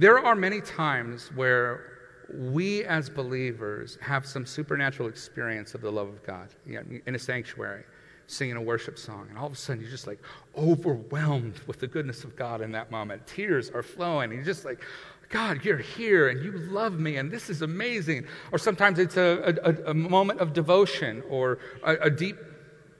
[0.00, 1.98] there are many times where
[2.32, 7.14] we as believers have some supernatural experience of the love of God you know, in
[7.14, 7.84] a sanctuary
[8.26, 10.20] singing a worship song, and all of a sudden you're just like
[10.56, 13.26] overwhelmed with the goodness of God in that moment.
[13.26, 14.82] Tears are flowing, and you're just like,
[15.28, 18.26] God, you're here and you love me, and this is amazing.
[18.52, 22.36] Or sometimes it's a, a, a moment of devotion or a, a deep,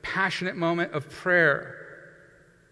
[0.03, 1.80] passionate moment of prayer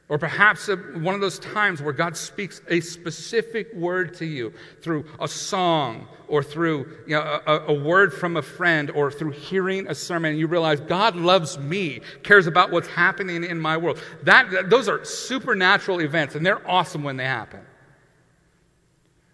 [0.09, 5.05] or perhaps one of those times where God speaks a specific word to you through
[5.21, 9.87] a song or through you know, a, a, word from a friend or through hearing
[9.87, 14.03] a sermon and you realize God loves me, cares about what's happening in my world.
[14.23, 17.61] That, those are supernatural events and they're awesome when they happen.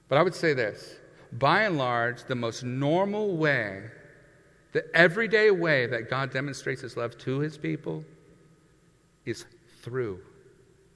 [0.08, 0.96] But I would say this
[1.30, 3.84] by and large, the most normal way,
[4.72, 8.04] the everyday way that God demonstrates his love to his people
[9.24, 9.44] is
[9.82, 10.20] through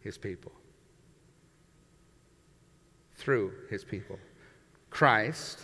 [0.08, 0.52] his people.
[3.16, 4.18] Through his people.
[4.88, 5.58] Christ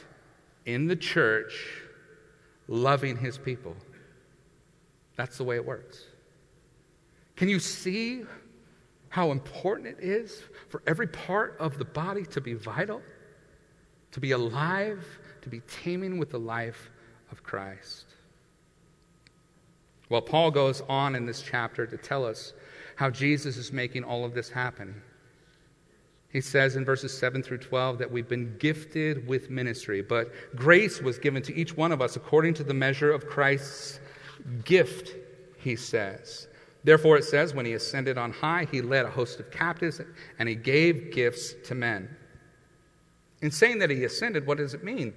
[0.66, 1.80] in the church
[2.68, 3.74] loving his people.
[5.16, 6.04] That's the way it works.
[7.36, 8.24] Can you see
[9.08, 13.00] how important it is for every part of the body to be vital,
[14.12, 15.06] to be alive,
[15.40, 16.90] to be teeming with the life
[17.32, 18.04] of Christ?
[20.10, 22.52] Well, Paul goes on in this chapter to tell us
[22.96, 25.02] how Jesus is making all of this happen.
[26.34, 31.00] He says in verses 7 through 12 that we've been gifted with ministry, but grace
[31.00, 34.00] was given to each one of us according to the measure of Christ's
[34.64, 35.14] gift,
[35.58, 36.48] he says.
[36.82, 40.00] Therefore, it says, when he ascended on high, he led a host of captives
[40.38, 42.14] and he gave gifts to men.
[43.40, 45.14] In saying that he ascended, what does it mean?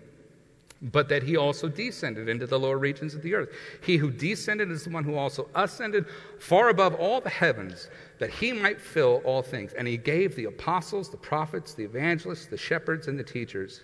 [0.82, 3.49] But that he also descended into the lower regions of the earth.
[3.82, 6.05] He who descended is the one who also ascended
[6.39, 9.73] far above all the heavens, that he might fill all things.
[9.73, 13.84] And he gave the apostles, the prophets, the evangelists, the shepherds, and the teachers.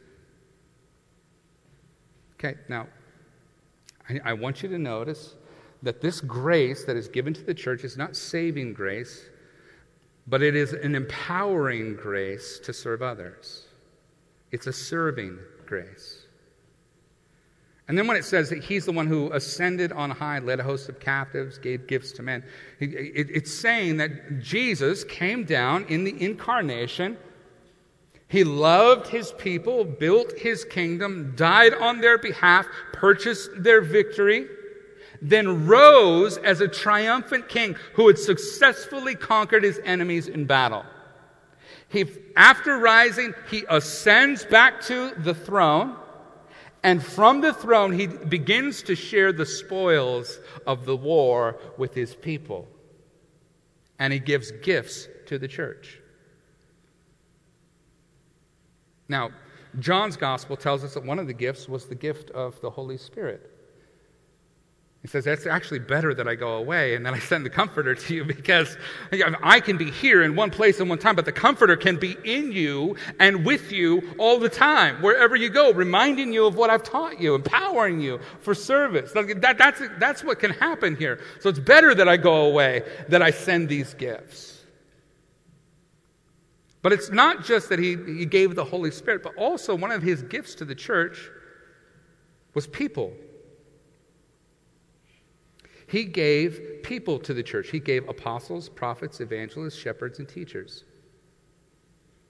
[2.35, 2.87] Okay, now,
[4.09, 5.35] I, I want you to notice
[5.81, 9.25] that this grace that is given to the church is not saving grace,
[10.27, 13.65] but it is an empowering grace to serve others.
[14.51, 16.22] It's a serving grace.
[17.93, 20.63] And then when it says that he's the one who ascended on high, led a
[20.63, 22.43] host of captives, gave gifts to men,
[22.79, 27.19] it's saying that Jesus came down in the incarnation.
[28.29, 34.47] He loved his people, built his kingdom, died on their behalf, purchased their victory,
[35.21, 40.83] then rose as a triumphant king who had successfully conquered his enemies in battle.
[41.89, 45.97] He, after rising, he ascends back to the throne.
[46.83, 52.13] And from the throne, he begins to share the spoils of the war with his
[52.13, 52.67] people.
[53.97, 55.99] And he gives gifts to the church.
[59.07, 59.31] Now,
[59.79, 62.97] John's gospel tells us that one of the gifts was the gift of the Holy
[62.97, 63.52] Spirit.
[65.03, 67.93] He says, That's actually better that I go away and then I send the Comforter
[67.93, 68.77] to you because
[69.11, 72.15] I can be here in one place and one time, but the Comforter can be
[72.23, 76.69] in you and with you all the time, wherever you go, reminding you of what
[76.69, 79.11] I've taught you, empowering you for service.
[79.11, 81.19] That, that's, that's what can happen here.
[81.41, 84.61] So it's better that I go away, that I send these gifts.
[86.81, 90.01] But it's not just that he, he gave the Holy Spirit, but also one of
[90.01, 91.29] his gifts to the church
[92.53, 93.13] was people.
[95.93, 97.69] He gave people to the church.
[97.69, 100.85] He gave apostles, prophets, evangelists, shepherds, and teachers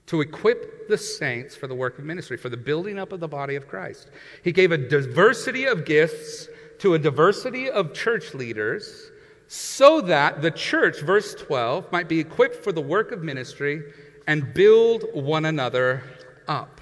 [0.07, 3.27] to equip the saints for the work of ministry, for the building up of the
[3.29, 4.11] body of Christ.
[4.43, 6.49] He gave a diversity of gifts
[6.79, 9.11] to a diversity of church leaders
[9.47, 13.81] so that the church, verse 12, might be equipped for the work of ministry
[14.27, 16.03] and build one another
[16.49, 16.81] up.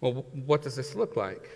[0.00, 1.48] Well, what does this look like?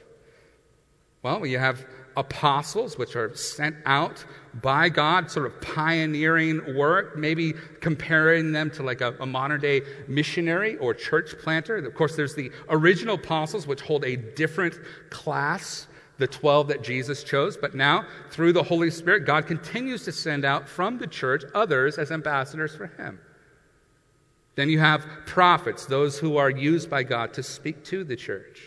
[1.24, 1.84] Well, you have
[2.16, 4.24] apostles, which are sent out
[4.62, 9.82] by God, sort of pioneering work, maybe comparing them to like a, a, modern day
[10.06, 11.76] missionary or church planter.
[11.76, 14.78] Of course, there's the original apostles, which hold a different
[15.10, 15.86] class
[16.18, 20.44] the 12 that Jesus chose, but now through the Holy Spirit, God continues to send
[20.44, 23.18] out from the church others as ambassadors for Him.
[24.54, 28.62] Then you have prophets, those who are used by God to speak to the church,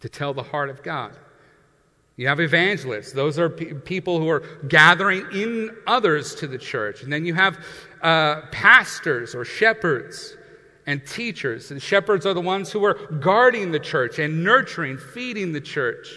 [0.00, 1.16] to tell the heart of God.
[2.16, 7.02] You have evangelists, those are pe- people who are gathering in others to the church.
[7.02, 7.58] And then you have
[8.02, 10.34] uh, pastors or shepherds
[10.86, 11.70] and teachers.
[11.70, 16.08] And shepherds are the ones who are guarding the church and nurturing, feeding the church.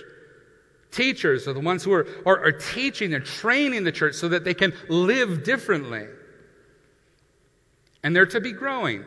[0.92, 4.46] Teachers are the ones who are, are, are teaching and training the church so that
[4.46, 6.08] they can live differently.
[8.04, 9.04] And they're to be growing.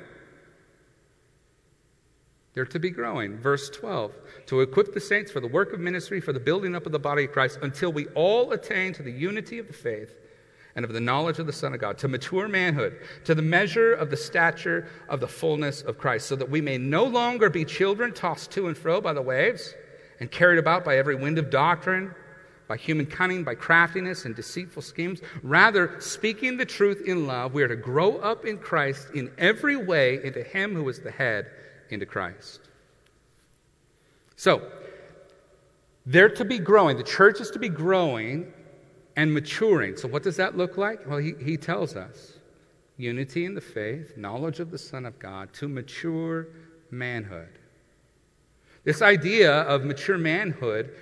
[2.54, 3.38] They're to be growing.
[3.38, 4.12] Verse 12
[4.46, 6.98] to equip the saints for the work of ministry, for the building up of the
[6.98, 10.18] body of Christ, until we all attain to the unity of the faith
[10.74, 13.92] and of the knowledge of the Son of God, to mature manhood, to the measure
[13.92, 17.64] of the stature of the fullness of Christ, so that we may no longer be
[17.64, 19.74] children tossed to and fro by the waves
[20.20, 22.14] and carried about by every wind of doctrine,
[22.68, 25.20] by human cunning, by craftiness and deceitful schemes.
[25.42, 29.76] Rather, speaking the truth in love, we are to grow up in Christ in every
[29.76, 31.50] way into Him who is the head,
[31.92, 32.60] into Christ.
[34.36, 34.62] So,
[36.04, 36.96] they're to be growing.
[36.96, 38.52] The church is to be growing
[39.16, 39.96] and maturing.
[39.96, 41.06] So, what does that look like?
[41.06, 42.38] Well, he, he tells us
[42.96, 46.48] unity in the faith, knowledge of the Son of God, to mature
[46.90, 47.58] manhood.
[48.84, 50.94] This idea of mature manhood,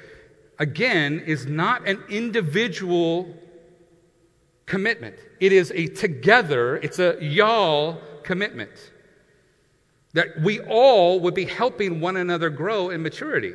[0.58, 3.34] again, is not an individual
[4.66, 5.16] commitment.
[5.40, 8.92] It is a together, it's a y'all commitment.
[10.12, 13.54] That we all would be helping one another grow in maturity.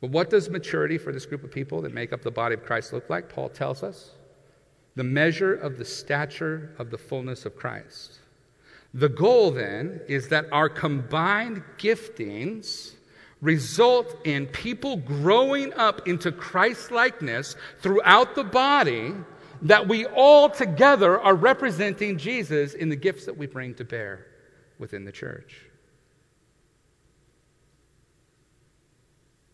[0.00, 2.64] But what does maturity for this group of people that make up the body of
[2.64, 3.28] Christ look like?
[3.28, 4.10] Paul tells us
[4.96, 8.18] the measure of the stature of the fullness of Christ.
[8.94, 12.92] The goal then is that our combined giftings
[13.40, 19.14] result in people growing up into Christ likeness throughout the body,
[19.62, 24.26] that we all together are representing Jesus in the gifts that we bring to bear
[24.78, 25.62] within the church.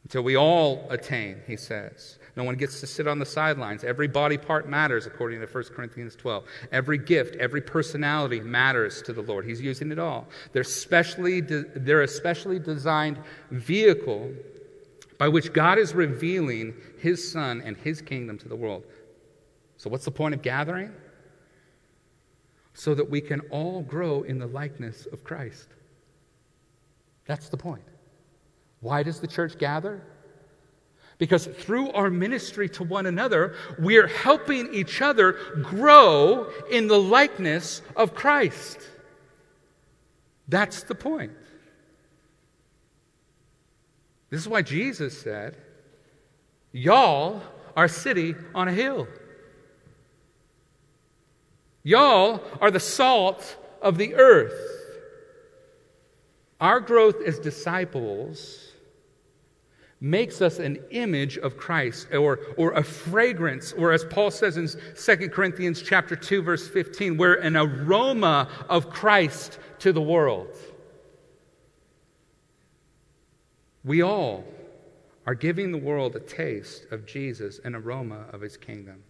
[0.08, 2.18] until we all attain, he says.
[2.34, 3.84] No one gets to sit on the sidelines.
[3.84, 6.44] Every body part matters, according to 1 Corinthians 12.
[6.72, 9.44] Every gift, every personality matters to the Lord.
[9.44, 10.26] He's using it all.
[10.54, 13.18] They're, specially de- they're a specially designed
[13.50, 14.32] vehicle
[15.18, 18.84] by which God is revealing his Son and his kingdom to the world.
[19.78, 20.92] So, what's the point of gathering?
[22.74, 25.68] So that we can all grow in the likeness of Christ.
[27.26, 27.82] That's the point.
[28.80, 30.02] Why does the church gather?
[31.18, 37.82] Because through our ministry to one another, we're helping each other grow in the likeness
[37.96, 38.78] of Christ.
[40.46, 41.32] That's the point.
[44.30, 45.56] This is why Jesus said,
[46.70, 47.42] Y'all
[47.76, 49.08] are a city on a hill.
[51.82, 54.78] Y'all are the salt of the earth.
[56.60, 58.72] Our growth as disciples
[60.00, 64.68] makes us an image of Christ or, or a fragrance, or as Paul says in
[64.68, 70.56] 2 Corinthians chapter 2, verse 15, we're an aroma of Christ to the world.
[73.84, 74.44] We all
[75.26, 79.02] are giving the world a taste of Jesus, an aroma of his kingdom.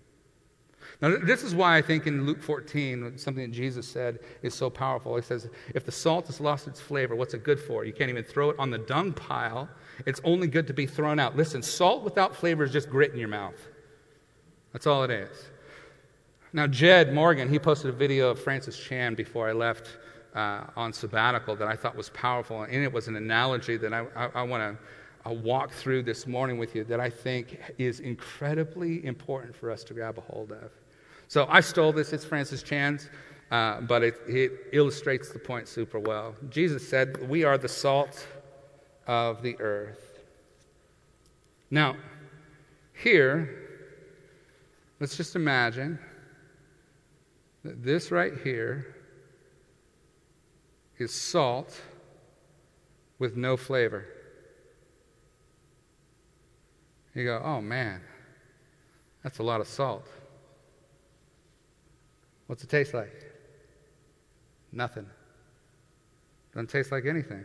[1.00, 4.68] Now, this is why I think in Luke 14, something that Jesus said is so
[4.68, 5.14] powerful.
[5.14, 7.84] He says, If the salt has lost its flavor, what's it good for?
[7.84, 9.68] You can't even throw it on the dung pile.
[10.06, 11.36] It's only good to be thrown out.
[11.36, 13.54] Listen, salt without flavor is just grit in your mouth.
[14.72, 15.50] That's all it is.
[16.52, 19.98] Now, Jed Morgan, he posted a video of Francis Chan before I left
[20.34, 22.62] uh, on sabbatical that I thought was powerful.
[22.62, 24.76] And it was an analogy that I, I, I want
[25.24, 29.84] to walk through this morning with you that I think is incredibly important for us
[29.84, 30.70] to grab a hold of.
[31.28, 33.10] So I stole this, it's Francis Chan's,
[33.50, 36.34] uh, but it, it illustrates the point super well.
[36.48, 38.26] Jesus said, We are the salt
[39.06, 40.20] of the earth.
[41.70, 41.96] Now,
[42.94, 43.68] here,
[45.00, 45.98] let's just imagine
[47.62, 48.94] that this right here
[50.98, 51.80] is salt
[53.18, 54.06] with no flavor.
[57.14, 58.00] You go, oh man,
[59.22, 60.06] that's a lot of salt.
[62.48, 63.32] What's it taste like?
[64.72, 65.06] Nothing.
[66.52, 67.44] Doesn't taste like anything.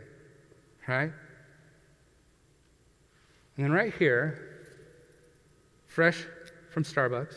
[0.88, 1.12] Right?
[3.56, 4.66] And then right here,
[5.86, 6.26] fresh
[6.70, 7.34] from Starbucks,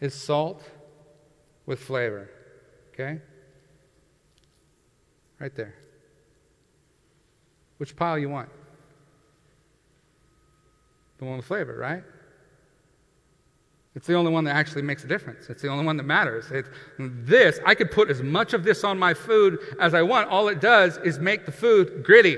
[0.00, 0.62] is salt
[1.66, 2.28] with flavor.
[2.92, 3.20] Okay?
[5.38, 5.74] Right there.
[7.78, 8.48] Which pile you want?
[11.18, 12.02] The one with flavor, right?
[13.94, 15.48] It's the only one that actually makes a difference.
[15.48, 16.50] It's the only one that matters.
[16.52, 16.68] It's,
[16.98, 20.28] this, I could put as much of this on my food as I want.
[20.28, 22.36] All it does is make the food gritty.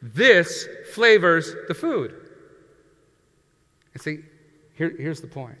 [0.00, 2.14] This flavors the food.
[3.92, 4.18] And see,
[4.74, 5.58] here, here's the point.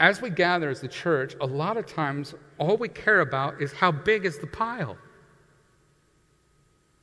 [0.00, 3.72] As we gather as the church, a lot of times all we care about is
[3.72, 4.96] how big is the pile?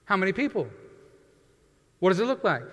[0.05, 0.67] How many people?
[1.99, 2.63] What does it look like?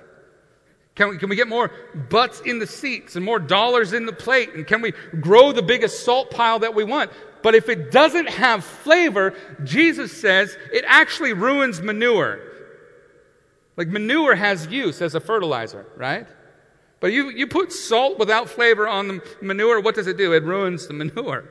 [0.95, 1.71] Can we, can we get more
[2.09, 4.55] butts in the seats and more dollars in the plate?
[4.55, 7.11] And can we grow the biggest salt pile that we want?
[7.43, 9.35] But if it doesn't have flavor,
[9.65, 12.41] Jesus says it actually ruins manure.
[13.77, 16.29] Like manure has use as a fertilizer, right?
[17.01, 20.33] But you, you put salt without flavor on the manure, what does it do?
[20.33, 21.51] It ruins the manure,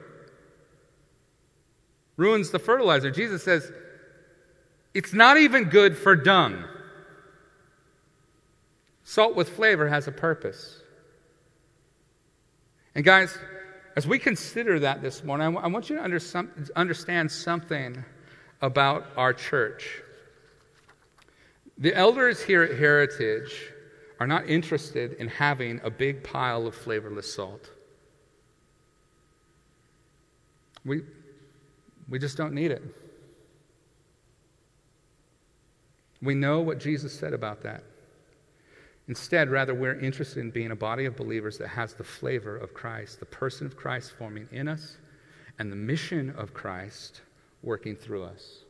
[2.15, 3.11] ruins the fertilizer.
[3.11, 3.71] Jesus says
[4.93, 6.63] it's not even good for dung.
[9.03, 10.79] Salt with flavor has a purpose.
[12.95, 13.37] And guys,
[13.95, 16.01] as we consider that this morning, I want you to
[16.75, 18.03] understand something
[18.61, 20.01] about our church.
[21.77, 23.71] The elders here at Heritage
[24.19, 27.69] are not interested in having a big pile of flavorless salt.
[30.85, 31.01] We,
[32.07, 32.83] we just don't need it.
[36.21, 37.83] We know what Jesus said about that.
[39.07, 42.73] Instead, rather, we're interested in being a body of believers that has the flavor of
[42.73, 44.97] Christ, the person of Christ forming in us,
[45.59, 47.21] and the mission of Christ
[47.61, 48.63] working through us.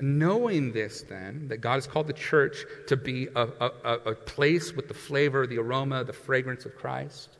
[0.00, 4.72] Knowing this, then, that God has called the church to be a, a, a place
[4.72, 7.36] with the flavor, the aroma, the fragrance of Christ,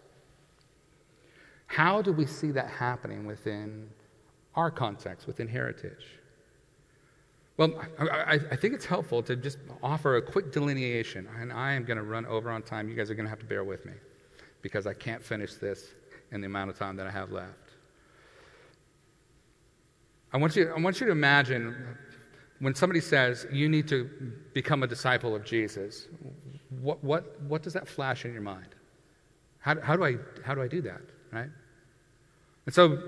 [1.66, 3.88] how do we see that happening within
[4.54, 6.19] our context, within heritage?
[7.60, 11.84] Well, I, I, think it's helpful to just offer a quick delineation, and I am
[11.84, 12.88] going to run over on time.
[12.88, 13.92] You guys are going to have to bear with me
[14.62, 15.90] because I can't finish this
[16.32, 17.72] in the amount of time that I have left.
[20.32, 21.76] I want you, I want you to imagine
[22.60, 24.08] when somebody says you need to
[24.54, 26.08] become a disciple of Jesus,
[26.80, 28.74] what, what, what does that flash in your mind?
[29.58, 31.50] How, how, do I, how do I do that, right?
[32.64, 33.02] And so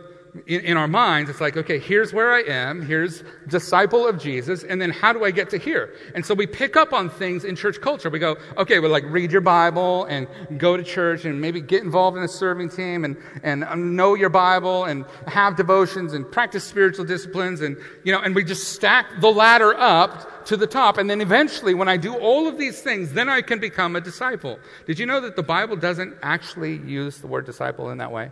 [0.47, 4.65] in, in, our minds, it's like, okay, here's where I am, here's disciple of Jesus,
[4.65, 5.95] and then how do I get to here?
[6.15, 8.09] And so we pick up on things in church culture.
[8.09, 10.27] We go, okay, well, like read your Bible and
[10.57, 14.31] go to church and maybe get involved in a serving team and, and know your
[14.31, 19.21] Bible and have devotions and practice spiritual disciplines and, you know, and we just stack
[19.21, 20.97] the ladder up to the top.
[20.97, 24.01] And then eventually, when I do all of these things, then I can become a
[24.01, 24.59] disciple.
[24.87, 28.31] Did you know that the Bible doesn't actually use the word disciple in that way?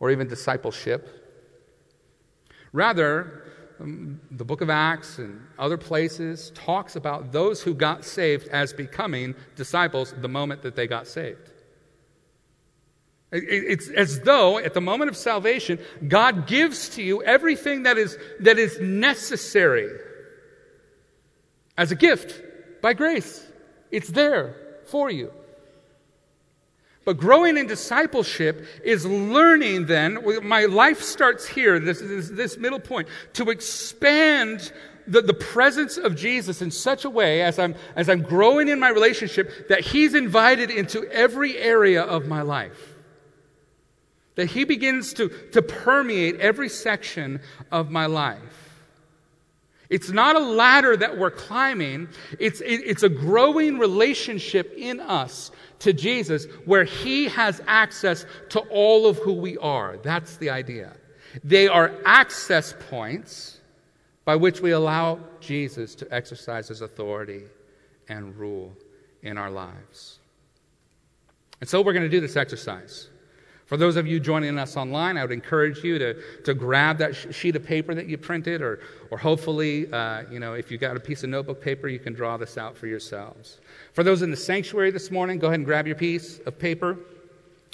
[0.00, 1.08] Or even discipleship.
[2.72, 3.44] Rather,
[3.80, 8.72] um, the book of Acts and other places talks about those who got saved as
[8.72, 11.50] becoming disciples the moment that they got saved.
[13.36, 18.16] It's as though at the moment of salvation, God gives to you everything that is,
[18.40, 19.90] that is necessary
[21.76, 22.40] as a gift
[22.80, 23.44] by grace.
[23.90, 24.54] It's there
[24.86, 25.32] for you.
[27.04, 32.80] But growing in discipleship is learning then, my life starts here, this, this, this middle
[32.80, 34.72] point, to expand
[35.06, 38.80] the, the presence of Jesus in such a way as I'm, as I'm growing in
[38.80, 42.94] my relationship that He's invited into every area of my life.
[44.36, 47.40] That He begins to, to permeate every section
[47.70, 48.40] of my life.
[49.90, 52.08] It's not a ladder that we're climbing,
[52.40, 55.50] it's, it, it's a growing relationship in us
[55.84, 59.96] to Jesus where he has access to all of who we are.
[59.98, 60.92] That's the idea.
[61.42, 63.60] They are access points
[64.24, 67.42] by which we allow Jesus to exercise his authority
[68.08, 68.72] and rule
[69.22, 70.18] in our lives.
[71.60, 73.08] And so we're going to do this exercise.
[73.66, 77.14] For those of you joining us online, I would encourage you to, to grab that
[77.14, 78.80] sheet of paper that you printed, or,
[79.10, 82.12] or hopefully, uh, you know, if you've got a piece of notebook paper, you can
[82.12, 83.60] draw this out for yourselves.
[83.94, 86.98] For those in the sanctuary this morning, go ahead and grab your piece of paper,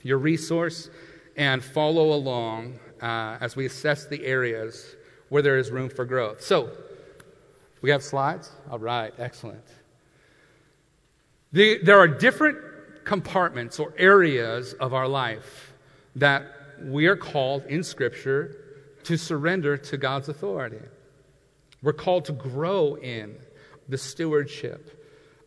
[0.03, 0.91] your resource,
[1.35, 4.97] and follow along uh, as we assess the areas
[5.31, 6.43] where there is room for growth.
[6.43, 6.73] So,
[7.81, 8.53] we have slides?
[8.71, 9.64] All right, excellent.
[11.53, 12.59] The, there are different
[13.05, 15.73] compartments or areas of our life
[16.16, 16.45] that
[16.83, 18.57] we are called in Scripture
[19.05, 20.83] to surrender to God's authority.
[21.83, 23.39] We're called to grow in
[23.89, 24.99] the stewardship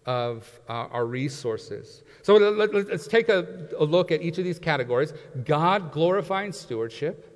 [0.05, 2.03] of uh, our resources.
[2.21, 5.13] So let, us take a, a look at each of these categories
[5.45, 7.29] God glorifying stewardship,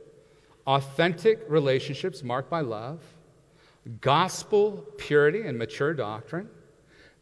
[0.66, 3.02] authentic relationships marked by love,
[4.02, 6.50] gospel purity and mature doctrine,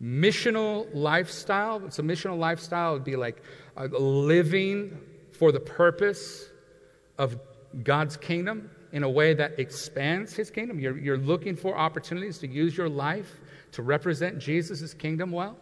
[0.01, 1.89] missional lifestyle.
[1.91, 3.41] So, missional lifestyle would be like
[3.77, 4.97] living
[5.31, 6.49] for the purpose
[7.17, 7.37] of
[7.83, 10.79] God's kingdom in a way that expands his kingdom.
[10.79, 13.35] You're, you're looking for opportunities to use your life
[13.75, 15.57] to represent Jesus' kingdom well.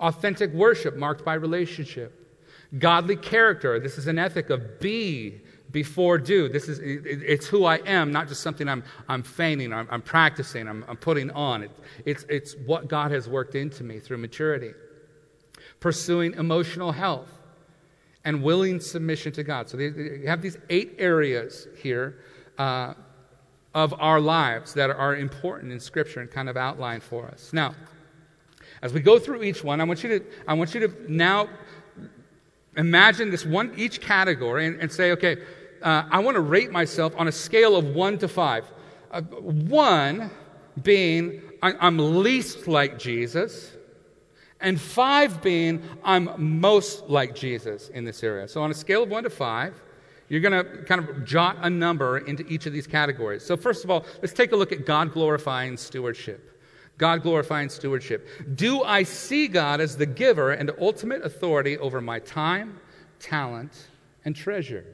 [0.00, 2.14] Authentic worship marked by relationship.
[2.78, 3.80] Godly character.
[3.80, 5.40] This is an ethic of be
[5.70, 6.50] before do.
[6.50, 10.68] This is it's who I am, not just something I'm I'm feigning, I'm, I'm practicing,
[10.68, 11.62] I'm, I'm, putting on.
[11.62, 11.70] It,
[12.04, 14.72] it's it's what God has worked into me through maturity.
[15.80, 17.28] Pursuing emotional health
[18.24, 19.70] and willing submission to God.
[19.70, 22.18] So you have these eight areas here
[22.58, 22.92] uh,
[23.84, 27.52] of our lives that are important in Scripture and kind of outlined for us.
[27.52, 27.76] Now,
[28.82, 31.48] as we go through each one, I want you to, I want you to now
[32.76, 35.36] imagine this one, each category, and, and say, okay,
[35.80, 38.64] uh, I want to rate myself on a scale of one to five.
[39.12, 40.30] Uh, one
[40.82, 43.70] being I, I'm least like Jesus,
[44.60, 46.24] and five being I'm
[46.60, 48.48] most like Jesus in this area.
[48.48, 49.80] So on a scale of one to five,
[50.28, 53.44] you're going to kind of jot a number into each of these categories.
[53.44, 56.60] So, first of all, let's take a look at God glorifying stewardship.
[56.98, 58.28] God glorifying stewardship.
[58.56, 62.80] Do I see God as the giver and ultimate authority over my time,
[63.20, 63.88] talent,
[64.24, 64.84] and treasure?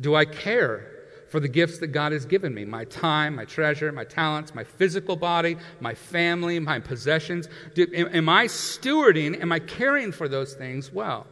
[0.00, 0.92] Do I care
[1.30, 4.64] for the gifts that God has given me my time, my treasure, my talents, my
[4.64, 7.48] physical body, my family, my possessions?
[7.74, 11.26] Do, am, am I stewarding, am I caring for those things well?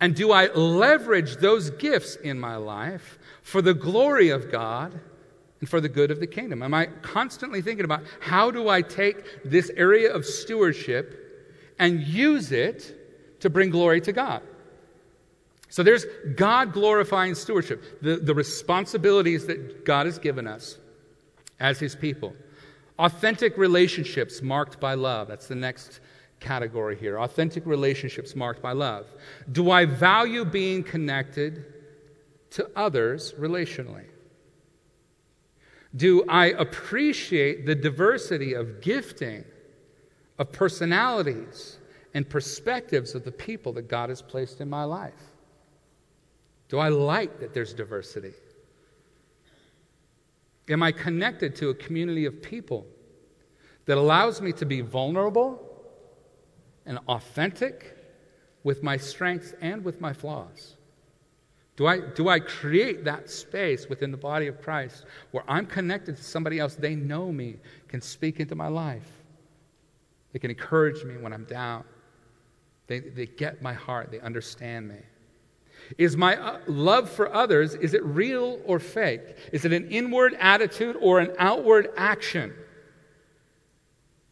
[0.00, 5.00] And do I leverage those gifts in my life for the glory of God
[5.60, 6.62] and for the good of the kingdom?
[6.62, 12.52] Am I constantly thinking about how do I take this area of stewardship and use
[12.52, 14.42] it to bring glory to God?
[15.68, 20.78] So there's God glorifying stewardship, the, the responsibilities that God has given us
[21.60, 22.34] as His people.
[22.98, 25.28] Authentic relationships marked by love.
[25.28, 26.00] That's the next
[26.40, 27.18] category here.
[27.18, 29.06] Authentic relationships marked by love.
[29.52, 31.64] Do I value being connected
[32.50, 34.06] to others relationally?
[35.96, 39.44] Do I appreciate the diversity of gifting,
[40.38, 41.78] of personalities,
[42.14, 45.12] and perspectives of the people that God has placed in my life?
[46.68, 48.32] Do I like that there's diversity?
[50.68, 52.86] Am I connected to a community of people
[53.86, 55.67] that allows me to be vulnerable
[56.88, 57.96] and authentic
[58.64, 60.74] with my strengths and with my flaws?
[61.76, 66.16] Do I, do I create that space within the body of Christ where I'm connected
[66.16, 66.74] to somebody else?
[66.74, 69.08] They know me, can speak into my life.
[70.32, 71.84] They can encourage me when I'm down.
[72.88, 74.96] They, they get my heart, they understand me.
[75.98, 79.36] Is my uh, love for others, is it real or fake?
[79.52, 82.54] Is it an inward attitude or an outward action?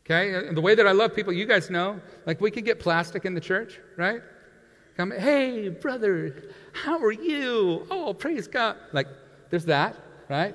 [0.06, 0.34] Okay?
[0.34, 3.24] And the way that I love people, you guys know, like we could get plastic
[3.24, 4.22] in the church, right?
[4.96, 7.86] Come, hey, brother, how are you?
[7.90, 8.76] Oh, praise God.
[8.92, 9.08] Like,
[9.50, 9.96] there's that,
[10.30, 10.54] right?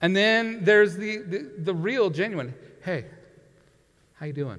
[0.00, 3.06] And then there's the, the, the real, genuine, hey,
[4.14, 4.58] how you doing?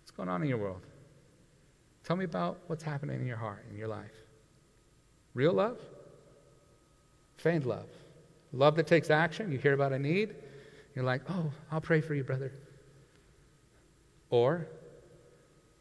[0.00, 0.80] What's going on in your world?
[2.04, 4.14] Tell me about what's happening in your heart, in your life.
[5.34, 5.78] Real love?
[7.36, 7.88] Feigned love.
[8.52, 9.52] Love that takes action.
[9.52, 10.34] You hear about a need,
[10.98, 12.50] you're like, oh, I'll pray for you, brother.
[14.30, 14.66] Or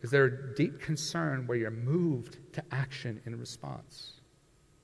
[0.03, 4.13] is there a deep concern where you're moved to action in response?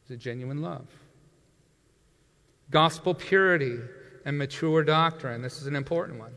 [0.05, 0.87] Is it genuine love?
[2.71, 3.77] Gospel purity
[4.25, 5.43] and mature doctrine.
[5.43, 6.35] This is an important one.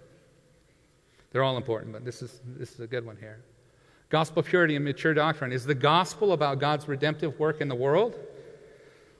[1.33, 3.41] They're all important, but this is, this is a good one here.
[4.11, 5.53] Gospel purity and mature doctrine.
[5.53, 8.15] Is the gospel about God's redemptive work in the world?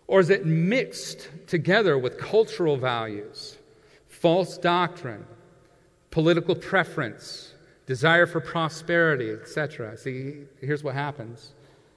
[0.07, 3.57] Or is it mixed together with cultural values,
[4.21, 5.25] false doctrine,
[6.11, 7.55] political preference,
[7.87, 9.97] desire for prosperity, etc.?
[9.97, 11.53] See, here's what happens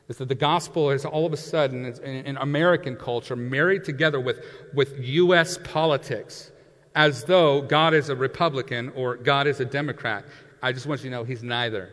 [0.07, 4.43] is that the gospel is all of a sudden in American culture married together with,
[4.73, 5.59] with U.S.
[5.63, 6.51] politics
[6.95, 10.25] as though God is a Republican or God is a Democrat.
[10.63, 11.89] I just want you to know he's neither.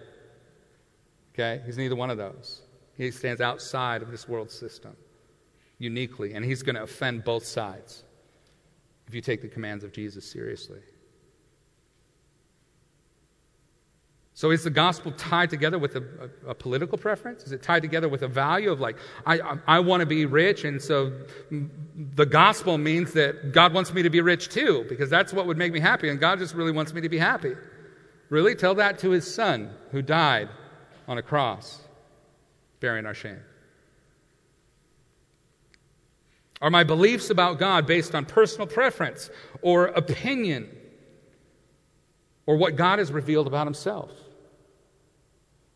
[1.34, 1.60] Okay?
[1.66, 2.62] He's neither one of those.
[2.96, 4.96] He stands outside of this world system
[5.78, 8.02] uniquely, and he's going to offend both sides
[9.06, 10.80] if you take the commands of Jesus seriously.
[14.36, 17.44] So is the gospel tied together with a, a, a, political preference?
[17.44, 20.26] Is it tied together with a value of like, I, I, I want to be
[20.26, 21.10] rich, and so
[21.94, 25.56] the gospel means that God wants me to be rich too, because that's what would
[25.56, 27.54] make me happy, and God just really wants me to be happy.
[28.28, 28.54] Really?
[28.54, 30.50] Tell that to his son who died
[31.08, 31.80] on a cross,
[32.80, 33.40] bearing our shame.
[36.60, 39.30] Are my beliefs about God based on personal preference
[39.62, 40.68] or opinion
[42.46, 44.10] or what God has revealed about himself?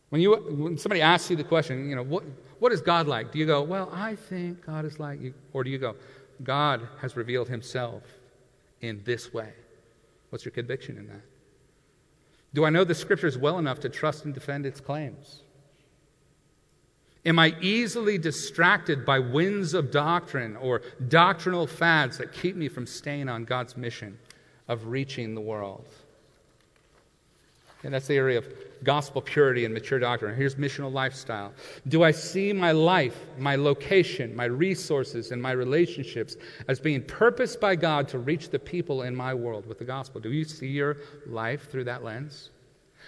[0.08, 2.24] When, you, when somebody asks you the question, you know, what,
[2.58, 3.30] what is God like?
[3.30, 5.34] Do you go, well, I think God is like you?
[5.52, 5.96] Or do you go,
[6.42, 8.02] God has revealed himself
[8.80, 9.52] in this way?
[10.30, 11.22] What's your conviction in that?
[12.54, 15.42] Do I know the scriptures well enough to trust and defend its claims?
[17.26, 22.86] Am I easily distracted by winds of doctrine or doctrinal fads that keep me from
[22.86, 24.18] staying on God's mission
[24.68, 25.84] of reaching the world?
[27.82, 28.46] And that's the area of
[28.84, 30.36] gospel purity and mature doctrine.
[30.36, 31.52] Here's missional lifestyle.
[31.88, 36.36] Do I see my life, my location, my resources, and my relationships
[36.68, 40.20] as being purposed by God to reach the people in my world with the gospel?
[40.20, 42.50] Do you see your life through that lens?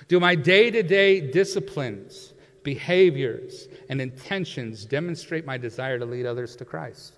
[0.09, 2.32] Do my day to day disciplines,
[2.63, 7.15] behaviors, and intentions demonstrate my desire to lead others to Christ?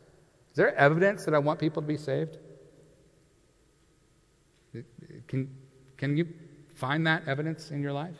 [0.50, 2.38] Is there evidence that I want people to be saved?
[5.28, 5.50] Can,
[5.96, 6.28] can you
[6.74, 8.16] find that evidence in your life?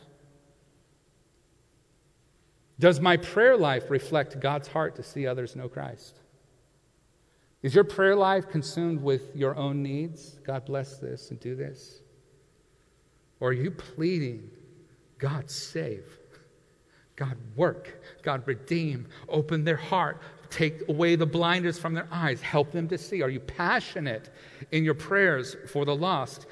[2.79, 6.19] Does my prayer life reflect God's heart to see others know Christ?
[7.61, 10.37] Is your prayer life consumed with your own needs?
[10.45, 12.01] God bless this and do this.
[13.39, 14.49] Or are you pleading,
[15.17, 16.05] God save,
[17.15, 22.71] God work, God redeem, open their heart, take away the blinders from their eyes, help
[22.71, 23.21] them to see?
[23.21, 24.29] Are you passionate
[24.71, 26.45] in your prayers for the lost?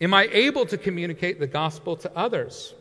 [0.00, 2.74] Am I able to communicate the gospel to others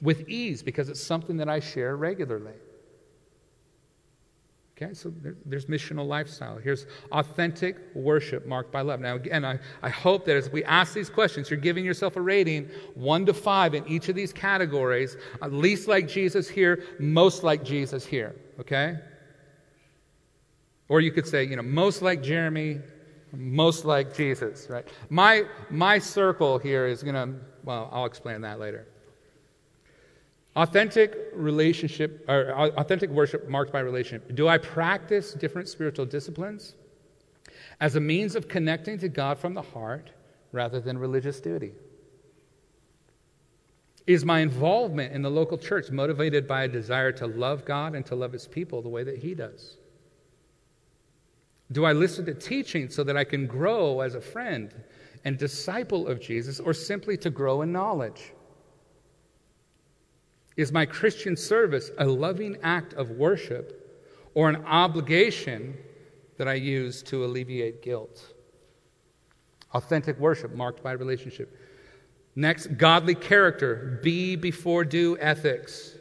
[0.00, 2.54] with ease because it's something that I share regularly?
[4.76, 5.10] Okay, so
[5.46, 6.58] there's missional lifestyle.
[6.58, 9.00] Here's authentic worship marked by love.
[9.00, 12.20] Now, again, I, I hope that as we ask these questions, you're giving yourself a
[12.20, 17.42] rating one to five in each of these categories, at least like Jesus here, most
[17.42, 18.36] like Jesus here.
[18.60, 18.98] Okay?
[20.90, 22.80] Or you could say, you know, most like Jeremy,
[23.32, 24.86] most like Jesus, right?
[25.08, 28.86] My, my circle here is going to, well, I'll explain that later.
[30.56, 34.34] Authentic relationship, or uh, authentic worship marked by relationship.
[34.34, 36.74] Do I practice different spiritual disciplines
[37.78, 40.10] as a means of connecting to God from the heart
[40.52, 41.72] rather than religious duty?
[44.06, 48.06] Is my involvement in the local church motivated by a desire to love God and
[48.06, 49.76] to love His people the way that He does?
[51.72, 54.72] Do I listen to teaching so that I can grow as a friend
[55.24, 58.32] and disciple of Jesus, or simply to grow in knowledge?
[60.56, 64.00] Is my Christian service a loving act of worship
[64.34, 65.76] or an obligation
[66.38, 68.32] that I use to alleviate guilt?
[69.74, 71.54] Authentic worship marked by relationship.
[72.34, 75.96] Next, godly character, be before do ethics.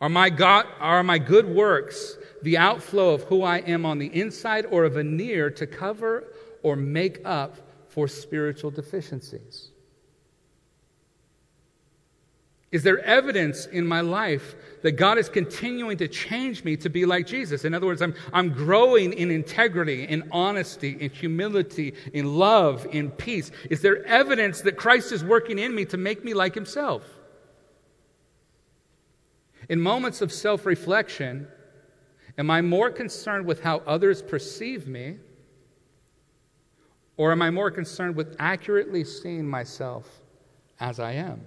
[0.00, 4.06] Are my, God, are my good works the outflow of who I am on the
[4.18, 7.56] inside or a veneer to cover or make up
[7.88, 9.69] for spiritual deficiencies?
[12.72, 17.04] Is there evidence in my life that God is continuing to change me to be
[17.04, 17.64] like Jesus?
[17.64, 23.10] In other words, I'm, I'm growing in integrity, in honesty, in humility, in love, in
[23.10, 23.50] peace.
[23.68, 27.02] Is there evidence that Christ is working in me to make me like himself?
[29.68, 31.48] In moments of self reflection,
[32.38, 35.16] am I more concerned with how others perceive me?
[37.16, 40.08] Or am I more concerned with accurately seeing myself
[40.78, 41.42] as I am?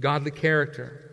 [0.00, 1.10] Godly character.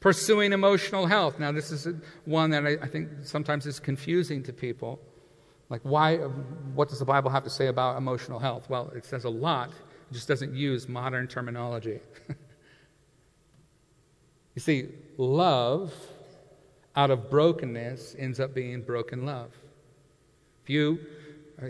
[0.00, 1.38] Pursuing emotional health.
[1.38, 1.88] Now, this is
[2.24, 5.00] one that I, I think sometimes is confusing to people.
[5.68, 8.70] Like, why, what does the Bible have to say about emotional health?
[8.70, 12.00] Well, it says a lot, it just doesn't use modern terminology.
[14.56, 14.88] You see,
[15.18, 15.92] love
[16.96, 19.50] out of brokenness ends up being broken love.
[20.64, 20.98] If you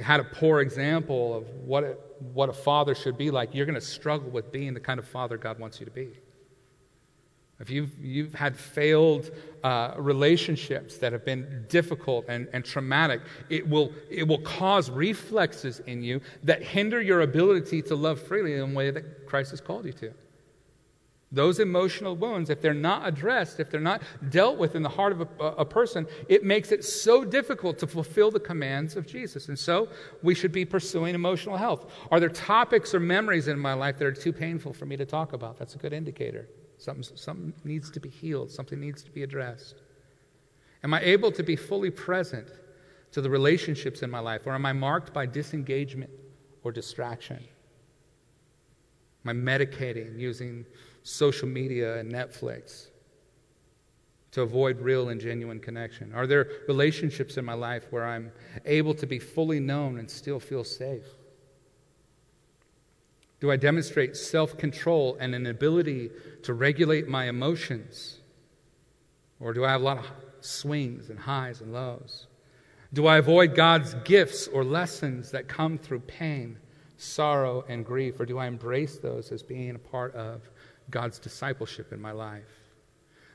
[0.02, 2.00] had a poor example of what, it,
[2.32, 5.06] what a father should be like, you're going to struggle with being the kind of
[5.06, 6.08] father God wants you to be.
[7.58, 9.30] If you've, you've had failed
[9.64, 15.80] uh, relationships that have been difficult and, and traumatic, it will, it will cause reflexes
[15.80, 19.60] in you that hinder your ability to love freely in the way that Christ has
[19.62, 20.12] called you to.
[21.32, 25.12] Those emotional wounds, if they're not addressed, if they're not dealt with in the heart
[25.12, 29.48] of a, a, person, it makes it so difficult to fulfill the commands of Jesus.
[29.48, 29.88] And so
[30.22, 31.90] we should be pursuing emotional health.
[32.12, 35.04] Are there topics or memories in my life that are too painful for me to
[35.04, 35.58] talk about?
[35.58, 36.48] That's a good indicator.
[36.78, 39.82] Something, something needs to be healed, something needs to be addressed.
[40.84, 42.46] Am I able to be fully present
[43.10, 46.10] to the relationships in my life, or am I marked by disengagement
[46.62, 47.42] or distraction?
[49.24, 50.64] Am I medicating using
[51.06, 52.88] social media and Netflix?
[54.36, 56.12] to avoid real and genuine connection?
[56.12, 58.30] Are there relationships in my life where I'm
[58.66, 61.06] able to be fully known and still feel safe?
[63.40, 66.10] Do I demonstrate self control and an ability
[66.42, 68.18] to regulate my emotions?
[69.40, 70.06] Or do I have a lot of
[70.42, 72.26] swings and highs and lows?
[72.92, 76.58] Do I avoid God's gifts or lessons that come through pain,
[76.98, 78.20] sorrow, and grief?
[78.20, 80.42] Or do I embrace those as being a part of
[80.90, 82.44] God's discipleship in my life?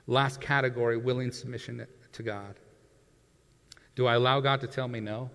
[0.08, 2.56] Last category willing submission to God.
[3.96, 5.30] Do I allow God to tell me no?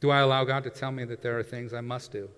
[0.00, 2.28] Do I allow God to tell me that there are things I must do?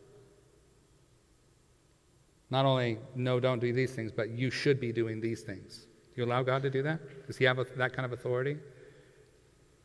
[2.50, 5.86] Not only, no, don't do these things, but you should be doing these things.
[6.14, 7.26] Do you allow God to do that?
[7.26, 8.58] Does He have a, that kind of authority?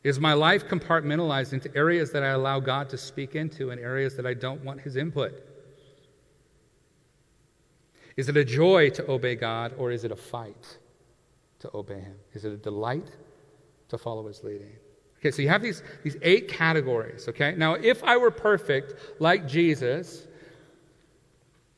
[0.04, 4.16] Is my life compartmentalized into areas that I allow God to speak into and areas
[4.18, 5.47] that I don't want His input?
[8.18, 10.78] Is it a joy to obey God or is it a fight
[11.60, 12.16] to obey Him?
[12.34, 13.08] Is it a delight
[13.90, 14.74] to follow His leading?
[15.20, 17.56] Okay, so you have these, these eight categories, okay?
[17.56, 20.28] Now, if I were perfect like Jesus,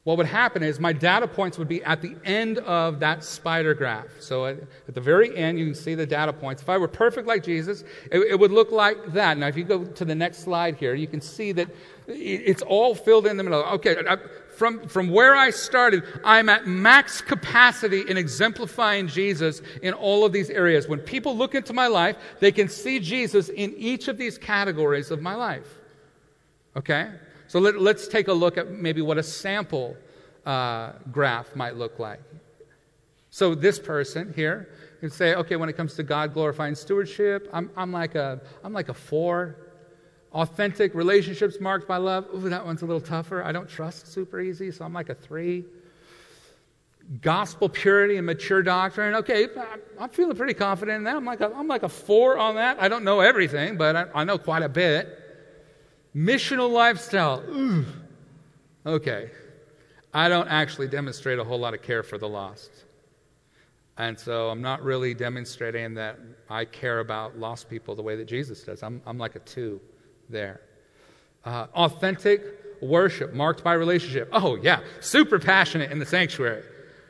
[0.04, 3.74] what would happen is my data points would be at the end of that spider
[3.74, 4.08] graph.
[4.20, 6.62] So at, at the very end, you can see the data points.
[6.62, 9.38] If I were perfect like Jesus, it, it, would look like that.
[9.38, 11.70] Now, if you go to the next slide here, you can see that
[12.08, 13.62] it's all filled in the middle.
[13.64, 13.98] Okay,
[14.60, 20.34] from, from where I started, I'm at max capacity in exemplifying Jesus in all of
[20.34, 20.86] these areas.
[20.86, 25.12] When people look into my life, they can see Jesus in each of these categories
[25.12, 25.66] of my life.
[26.76, 27.10] Okay?
[27.48, 29.96] So let, us take a look at maybe what a sample
[30.46, 32.20] uh, graph might look like.
[33.30, 34.68] So this person here,
[35.02, 38.74] you say, okay, when it comes to God glorifying stewardship, I'm, I'm, like a, I'm
[38.74, 39.56] like a four
[40.32, 42.28] Authentic relationships marked by love.
[42.36, 43.44] Ooh, that one's a little tougher.
[43.44, 45.66] I don't trust super easy, so I'm like a three.
[47.22, 49.16] Gospel purity and mature doctrine.
[49.16, 49.48] Okay,
[50.00, 51.16] I'm feeling pretty confident in that.
[51.16, 52.80] I'm like a, I'm like a four on that.
[52.80, 55.18] I don't know everything, but I, I know quite a bit.
[56.16, 57.44] Missional lifestyle.
[57.50, 57.86] Ooh.
[58.86, 59.32] Okay.
[60.14, 62.70] I don't actually demonstrate a whole lot of care for the lost.
[63.98, 66.20] And so I'm not really demonstrating that
[66.50, 68.84] I care about lost people the way that Jesus does.
[68.84, 69.82] I'm, I'm like a two
[70.30, 70.62] there.
[71.44, 72.42] Uh, authentic
[72.82, 74.30] worship marked by relationship.
[74.32, 76.64] Oh, yeah, super passionate in the sanctuary.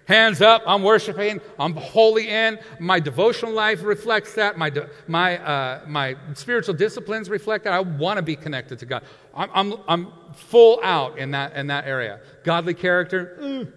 [0.07, 2.57] Hands up, I'm worshiping, I'm wholly in.
[2.79, 4.57] My devotional life reflects that.
[4.57, 4.71] My,
[5.07, 7.73] my, uh, my spiritual disciplines reflect that.
[7.73, 9.03] I want to be connected to God.
[9.35, 12.21] I'm, I'm, I'm full out in that, in that area.
[12.43, 13.71] Godly character, mm.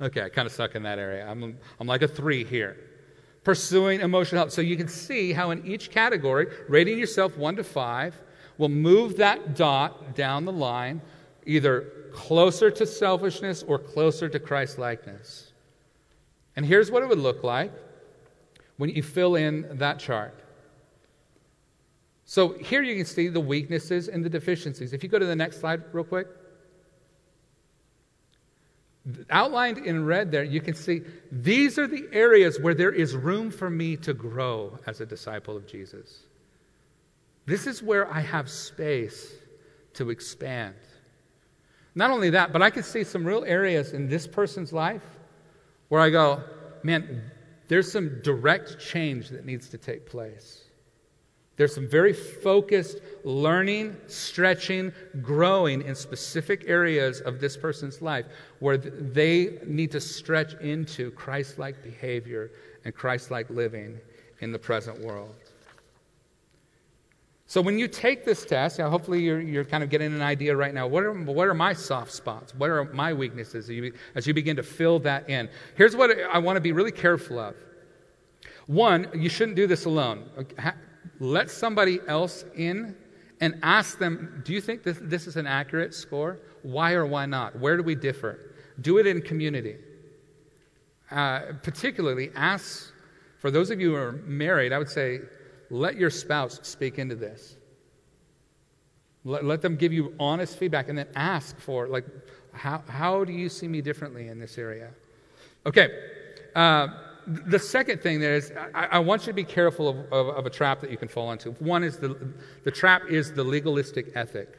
[0.00, 1.26] okay, I kind of suck in that area.
[1.26, 2.76] I'm, I'm like a three here
[3.42, 4.52] pursuing emotional health.
[4.52, 8.14] So you can see how in each category, rating yourself one to five,
[8.60, 11.00] will move that dot down the line,
[11.46, 15.52] either closer to selfishness or closer to Christ likeness.
[16.56, 17.72] And here's what it would look like
[18.76, 20.34] when you fill in that chart.
[22.26, 24.92] So here you can see the weaknesses and the deficiencies.
[24.92, 26.28] If you go to the next slide, real quick.
[29.30, 31.00] Outlined in red there, you can see
[31.32, 35.56] these are the areas where there is room for me to grow as a disciple
[35.56, 36.24] of Jesus.
[37.46, 39.32] This is where I have space
[39.94, 40.74] to expand.
[41.94, 45.02] Not only that, but I can see some real areas in this person's life
[45.88, 46.42] where I go,
[46.82, 47.30] man,
[47.68, 50.64] there's some direct change that needs to take place.
[51.56, 58.24] There's some very focused learning, stretching, growing in specific areas of this person's life
[58.60, 62.50] where they need to stretch into Christ like behavior
[62.84, 64.00] and Christ like living
[64.40, 65.34] in the present world.
[67.50, 70.22] So when you take this test, you know, hopefully you're, you're kind of getting an
[70.22, 70.86] idea right now.
[70.86, 72.54] What are, what are my soft spots?
[72.54, 75.48] What are my weaknesses as you, as you begin to fill that in?
[75.74, 77.56] Here's what I want to be really careful of.
[78.68, 80.30] One, you shouldn't do this alone.
[81.18, 82.94] Let somebody else in
[83.40, 86.38] and ask them, do you think this, this is an accurate score?
[86.62, 87.58] Why or why not?
[87.58, 88.54] Where do we differ?
[88.80, 89.74] Do it in community.
[91.10, 92.92] Uh, particularly, ask,
[93.38, 95.22] for those of you who are married, I would say,
[95.70, 97.56] let your spouse speak into this.
[99.24, 102.04] Let, let them give you honest feedback and then ask for, like,
[102.52, 104.90] how, how do you see me differently in this area?
[105.66, 105.88] Okay.
[106.54, 106.88] Uh,
[107.26, 110.46] the second thing there is I, I, want you to be careful of, of, of,
[110.46, 111.50] a trap that you can fall into.
[111.52, 112.32] One is the,
[112.64, 114.58] the trap is the legalistic ethic.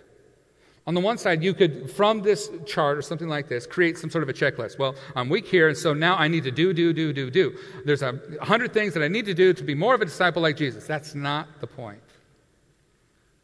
[0.87, 4.09] On the one side, you could, from this chart or something like this, create some
[4.09, 4.79] sort of a checklist.
[4.79, 7.55] Well, I'm weak here, and so now I need to do, do, do, do, do.
[7.85, 10.41] There's a hundred things that I need to do to be more of a disciple
[10.41, 10.87] like Jesus.
[10.87, 12.01] That's not the point.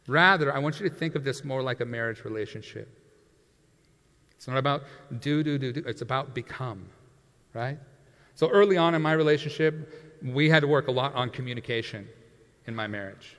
[0.08, 2.88] Rather, I want you to think of this more like a marriage relationship.
[4.36, 4.82] It's not about
[5.20, 5.84] do, do, do, do.
[5.86, 6.86] It's about become,
[7.54, 7.78] right?
[8.34, 12.08] So early on in my relationship, we had to work a lot on communication
[12.66, 13.37] in my marriage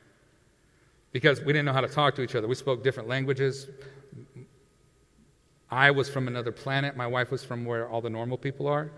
[1.12, 2.48] because we didn't know how to talk to each other.
[2.48, 3.68] We spoke different languages.
[5.72, 8.92] I was from another planet, my wife was from where all the normal people are.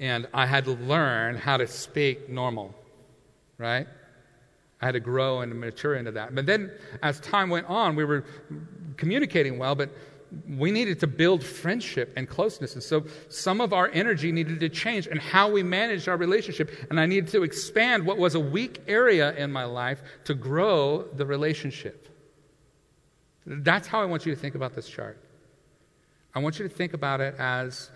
[0.00, 2.74] And I had to learn how to speak normal,
[3.58, 3.86] right?
[4.80, 6.34] I had to grow and mature into that.
[6.34, 6.70] But then
[7.02, 8.24] as time went on, we were
[8.96, 9.90] communicating well, but
[10.48, 12.74] we needed to build friendship and closeness.
[12.74, 16.70] And so some of our energy needed to change and how we managed our relationship.
[16.90, 21.02] And I needed to expand what was a weak area in my life to grow
[21.14, 22.08] the relationship.
[23.46, 25.18] That's how I want you to think about this chart.
[26.34, 27.90] I want you to think about it as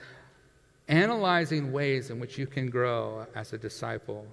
[0.88, 4.26] analyzing ways in which you can grow as a disciple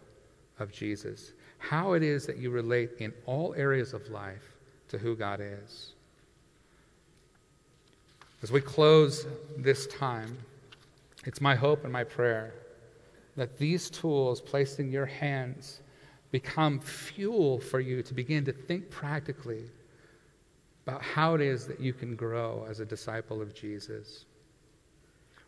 [0.60, 1.34] of Jesus.
[1.58, 5.94] How it is that you relate in all areas of life to who God is.
[8.42, 9.28] As we close
[9.58, 10.38] this time,
[11.26, 12.54] it's my hope and my prayer
[13.36, 15.82] that these tools placed in your hands
[16.32, 19.64] become fuel for you to begin to think practically
[20.86, 24.26] about how it is that you can grow as a disciple of Jesus.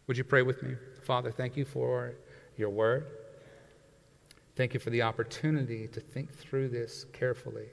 [0.08, 0.76] Would you pray with me?
[1.04, 2.14] Father, thank you for
[2.58, 3.08] your word.
[4.56, 7.68] Thank you for the opportunity to think through this carefully.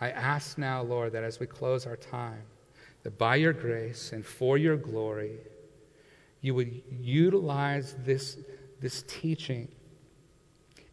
[0.00, 2.42] I ask now, Lord, that as we close our time,
[3.02, 5.38] that by your grace and for your glory,
[6.40, 8.38] you would utilize this,
[8.80, 9.68] this teaching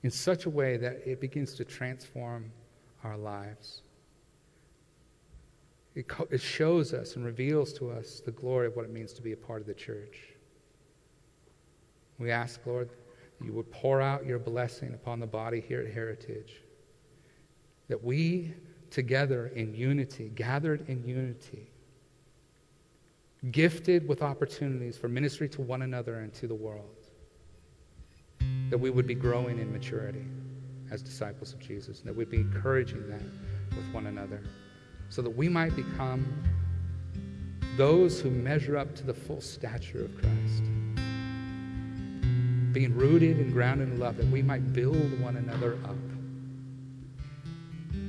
[0.03, 2.51] in such a way that it begins to transform
[3.03, 3.81] our lives.
[5.95, 9.13] It, co- it shows us and reveals to us the glory of what it means
[9.13, 10.19] to be a part of the church.
[12.17, 15.93] We ask, Lord, that you would pour out your blessing upon the body here at
[15.93, 16.61] Heritage,
[17.89, 18.53] that we
[18.89, 21.72] together in unity, gathered in unity,
[23.51, 26.95] gifted with opportunities for ministry to one another and to the world.
[28.69, 30.25] That we would be growing in maturity
[30.91, 34.41] as disciples of Jesus, and that we'd be encouraging that with one another,
[35.09, 36.25] so that we might become
[37.75, 40.63] those who measure up to the full stature of Christ.
[42.71, 45.95] Being rooted and grounded in love, that we might build one another up.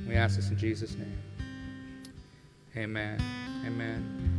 [0.07, 1.17] We ask this in Jesus' name.
[2.77, 3.19] Amen.
[3.65, 4.34] Amen.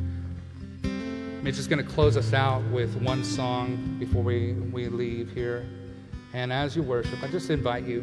[1.47, 5.64] I'm just going to close us out with one song before we, we leave here.
[6.34, 8.03] And as you worship, I just invite you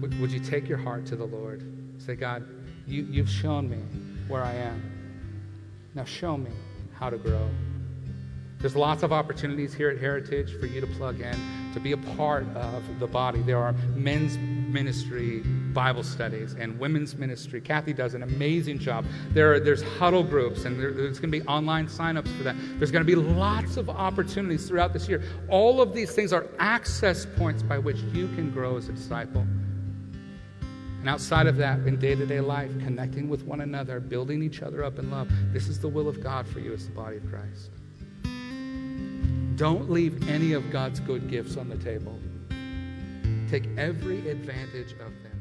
[0.00, 1.62] would, would you take your heart to the Lord?
[1.98, 2.48] Say, God,
[2.86, 3.76] you, you've shown me
[4.26, 4.82] where I am.
[5.94, 6.50] Now show me
[6.94, 7.46] how to grow.
[8.60, 11.36] There's lots of opportunities here at Heritage for you to plug in,
[11.74, 13.42] to be a part of the body.
[13.42, 15.42] There are men's ministry
[15.72, 17.60] Bible studies and women's ministry.
[17.60, 19.04] Kathy does an amazing job.
[19.30, 22.56] There are, there's huddle groups, and there, there's going to be online signups for that.
[22.78, 25.22] There's going to be lots of opportunities throughout this year.
[25.48, 29.46] All of these things are access points by which you can grow as a disciple.
[31.02, 34.62] And outside of that, in day to day life, connecting with one another, building each
[34.62, 37.16] other up in love, this is the will of God for you as the body
[37.16, 37.70] of Christ.
[39.56, 42.18] Don't leave any of God's good gifts on the table.
[43.50, 45.31] Take every advantage of them.